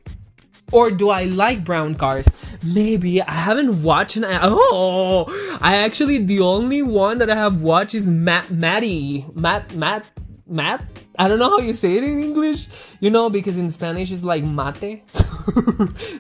or 0.72 0.92
do 0.92 1.10
I 1.10 1.24
like 1.24 1.64
brown 1.64 1.96
cars? 1.96 2.30
Maybe 2.62 3.22
I 3.22 3.32
haven't 3.32 3.84
watched 3.84 4.18
an. 4.18 4.26
Oh, 4.26 5.26
I 5.62 5.78
actually 5.78 6.18
the 6.18 6.42
only 6.42 6.82
one 6.82 7.20
that 7.20 7.30
I 7.30 7.36
have 7.36 7.62
watched 7.62 7.96
is 7.96 8.08
Matt 8.08 8.52
Matty 8.52 9.26
Matt 9.34 9.74
Matt 9.76 10.06
Matt. 10.46 10.84
I 11.18 11.28
don't 11.28 11.40
know 11.40 11.50
how 11.50 11.60
you 11.60 11.74
say 11.74 11.98
it 11.98 12.04
in 12.04 12.22
English. 12.22 12.68
You 13.00 13.12
know 13.12 13.30
because 13.30 13.58
in 13.58 13.72
Spanish 13.72 14.12
it's 14.12 14.24
like 14.24 14.44
mate, 14.44 15.04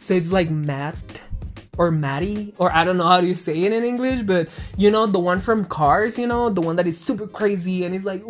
so 0.02 0.13
it's 0.13 0.32
like 0.32 0.49
Matt 0.49 0.95
or 1.80 1.92
Maddie, 1.92 2.54
or 2.58 2.70
I 2.74 2.84
don't 2.84 2.98
know 2.98 3.08
how 3.08 3.22
to 3.22 3.34
say 3.34 3.63
it 3.63 3.72
in 3.72 3.86
English, 3.86 4.24
but 4.24 4.50
you 4.78 4.92
know, 4.92 5.06
the 5.06 5.18
one 5.18 5.39
from 5.39 5.63
Cars, 5.63 6.20
you 6.20 6.28
know, 6.28 6.50
the 6.50 6.60
one 6.60 6.76
that 6.76 6.86
is 6.86 7.00
super 7.00 7.26
crazy 7.26 7.86
and 7.86 7.94
he's 7.94 8.04
like, 8.04 8.22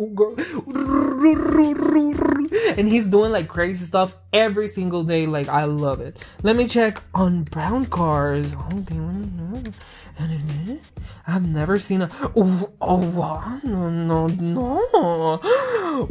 and 2.78 2.88
he's 2.88 3.08
doing 3.08 3.32
like 3.32 3.48
crazy 3.48 3.84
stuff 3.84 4.14
every 4.32 4.68
single 4.68 5.02
day. 5.02 5.26
Like, 5.26 5.48
I 5.48 5.64
love 5.64 6.00
it. 6.00 6.24
Let 6.44 6.54
me 6.54 6.68
check 6.68 7.02
on 7.12 7.42
Brown 7.42 7.86
Cars. 7.86 8.54
Oh, 8.56 8.68
okay, 8.82 9.72
I've 11.26 11.46
never 11.46 11.78
seen 11.78 12.02
a. 12.02 12.10
Oh, 12.36 12.70
oh, 12.80 13.60
no, 13.62 13.88
no, 13.88 14.26
no. 14.26 15.40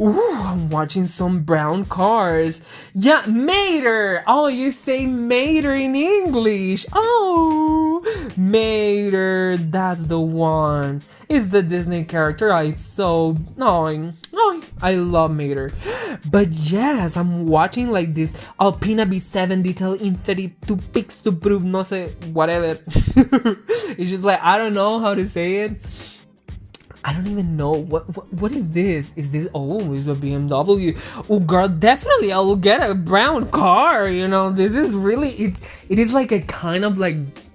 Ooh, 0.00 0.34
I'm 0.34 0.70
watching 0.70 1.04
some 1.04 1.40
brown 1.40 1.84
cars. 1.84 2.66
Yeah, 2.94 3.24
Mater. 3.26 4.22
Oh, 4.26 4.48
you 4.48 4.70
say 4.70 5.06
Mater 5.06 5.74
in 5.74 5.94
English. 5.94 6.86
Oh, 6.92 8.02
Mater. 8.36 9.56
That's 9.58 10.06
the 10.06 10.20
one. 10.20 11.02
It's 11.30 11.50
the 11.50 11.62
Disney 11.62 12.02
character. 12.02 12.52
I 12.52 12.64
It's 12.74 12.82
so 12.82 13.36
annoying. 13.56 14.14
oh, 14.34 14.64
I 14.82 14.96
love 14.96 15.30
Mater. 15.30 15.70
But 16.28 16.48
yes, 16.50 17.16
I'm 17.16 17.46
watching 17.46 17.92
like 17.92 18.16
this 18.16 18.44
Alpina 18.60 19.06
B7 19.06 19.62
detail 19.62 19.92
in 19.94 20.16
32 20.16 20.76
pics 20.92 21.18
to 21.20 21.30
prove 21.30 21.64
no 21.64 21.82
sé 21.82 22.10
whatever. 22.32 22.72
it's 23.94 24.10
just 24.10 24.24
like 24.24 24.42
I 24.42 24.58
don't 24.58 24.74
know 24.74 24.98
how 24.98 25.14
to 25.14 25.24
say 25.24 25.60
it. 25.70 25.78
I 27.04 27.14
don't 27.14 27.28
even 27.28 27.56
know 27.56 27.72
what, 27.78 28.08
what 28.16 28.32
what 28.32 28.50
is 28.50 28.72
this? 28.72 29.16
Is 29.16 29.30
this 29.30 29.48
oh 29.54 29.94
is 29.94 30.08
a 30.08 30.16
BMW? 30.16 30.98
Oh 31.30 31.38
girl, 31.38 31.68
definitely 31.68 32.32
I 32.32 32.38
will 32.38 32.56
get 32.56 32.82
a 32.82 32.96
brown 32.96 33.48
car. 33.52 34.08
You 34.08 34.26
know, 34.26 34.50
this 34.50 34.74
is 34.74 34.96
really 34.96 35.28
it. 35.28 35.84
It 35.88 36.00
is 36.00 36.12
like 36.12 36.32
a 36.32 36.40
kind 36.40 36.84
of 36.84 36.98
like 36.98 37.14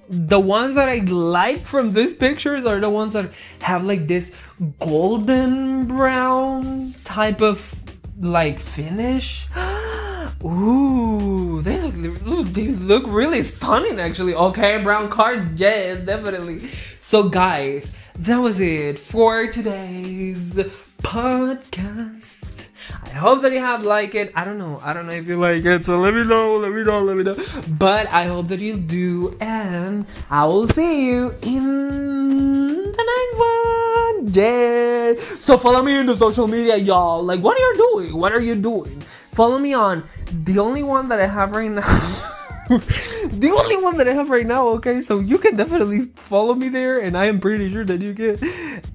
the 0.10 0.40
ones 0.40 0.76
that 0.76 0.90
I 0.90 1.00
like 1.00 1.62
from 1.62 1.94
these 1.94 2.14
pictures 2.14 2.66
are 2.66 2.80
the 2.80 2.90
ones 2.90 3.14
that 3.14 3.32
have 3.62 3.84
like 3.84 4.08
this 4.08 4.40
golden 4.80 5.88
brown 5.88 6.94
type 7.04 7.42
of 7.42 7.74
like 8.20 8.60
finish. 8.60 9.48
Ooh, 10.44 11.62
they 11.62 11.80
look 11.80 12.48
they 12.48 12.68
look 12.68 13.06
really 13.08 13.42
stunning 13.44 14.00
actually. 14.00 14.36
Okay, 14.36 14.82
brown 14.84 15.10
cars, 15.10 15.40
yes, 15.56 16.06
definitely. 16.06 16.68
So 17.02 17.30
guys 17.30 17.96
that 18.20 18.38
was 18.38 18.60
it 18.60 19.00
for 19.00 19.48
today's 19.48 20.54
podcast. 21.04 22.55
I 23.16 23.18
hope 23.20 23.44
that 23.44 23.54
you 23.54 23.60
have 23.60 23.86
liked 23.86 24.14
it. 24.14 24.34
I 24.36 24.44
don't 24.44 24.58
know. 24.58 24.82
I 24.84 24.92
don't 24.92 25.08
know 25.08 25.14
if 25.14 25.26
you 25.26 25.40
like 25.40 25.64
it. 25.64 25.86
So 25.86 26.02
let 26.02 26.14
me 26.14 26.26
know. 26.26 26.56
Let 26.56 26.74
me 26.74 26.84
know. 26.84 27.02
Let 27.02 27.16
me 27.16 27.24
know. 27.24 27.38
But 27.80 28.08
I 28.12 28.26
hope 28.26 28.50
that 28.50 28.60
you 28.60 28.76
do. 28.76 29.38
And 29.40 30.06
I 30.30 30.44
will 30.44 30.68
see 30.68 31.08
you 31.08 31.34
in 31.42 32.92
the 32.92 33.06
next 33.14 33.36
one. 33.40 34.34
Yeah. 34.34 35.14
So 35.16 35.58
follow 35.58 35.82
me 35.82 35.98
in 35.98 36.08
the 36.08 36.16
social 36.18 36.50
media, 36.50 36.76
y'all. 36.76 37.24
Like, 37.24 37.40
what 37.40 37.56
are 37.56 37.62
you 37.62 37.76
doing? 37.78 38.20
What 38.20 38.34
are 38.34 38.42
you 38.42 38.56
doing? 38.56 39.00
Follow 39.00 39.60
me 39.60 39.74
on 39.74 40.04
the 40.44 40.60
only 40.60 40.84
one 40.84 41.08
that 41.08 41.22
I 41.22 41.28
have 41.28 41.54
right 41.54 41.72
now. 41.72 42.32
the 42.70 43.56
only 43.56 43.78
one 43.78 43.98
that 43.98 44.08
I 44.08 44.14
have 44.14 44.32
right 44.32 44.46
now, 44.46 44.70
okay, 44.70 45.00
so 45.02 45.20
you 45.20 45.38
can 45.38 45.56
definitely 45.56 46.02
follow 46.16 46.56
me 46.56 46.70
there, 46.70 47.00
and 47.00 47.16
I 47.16 47.26
am 47.26 47.40
pretty 47.40 47.70
sure 47.70 47.86
that 47.86 48.02
you 48.02 48.16
can, 48.16 48.40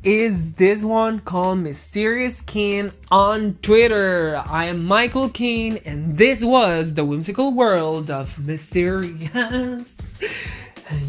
is 0.02 0.54
this 0.54 0.82
one 0.82 1.20
called 1.20 1.60
Mysterious 1.60 2.40
Keen 2.42 2.90
on 3.12 3.54
Twitter. 3.62 4.42
I 4.44 4.64
am 4.64 4.84
Michael 4.84 5.28
Keen, 5.28 5.78
and 5.84 6.18
this 6.18 6.42
was 6.42 6.94
the 6.94 7.04
whimsical 7.04 7.54
world 7.54 8.10
of 8.10 8.44
mysterious. 8.44 9.30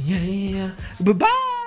yeah, 0.05 0.17
yeah. 0.17 0.71
Bye 0.99 1.13
bye. 1.13 1.57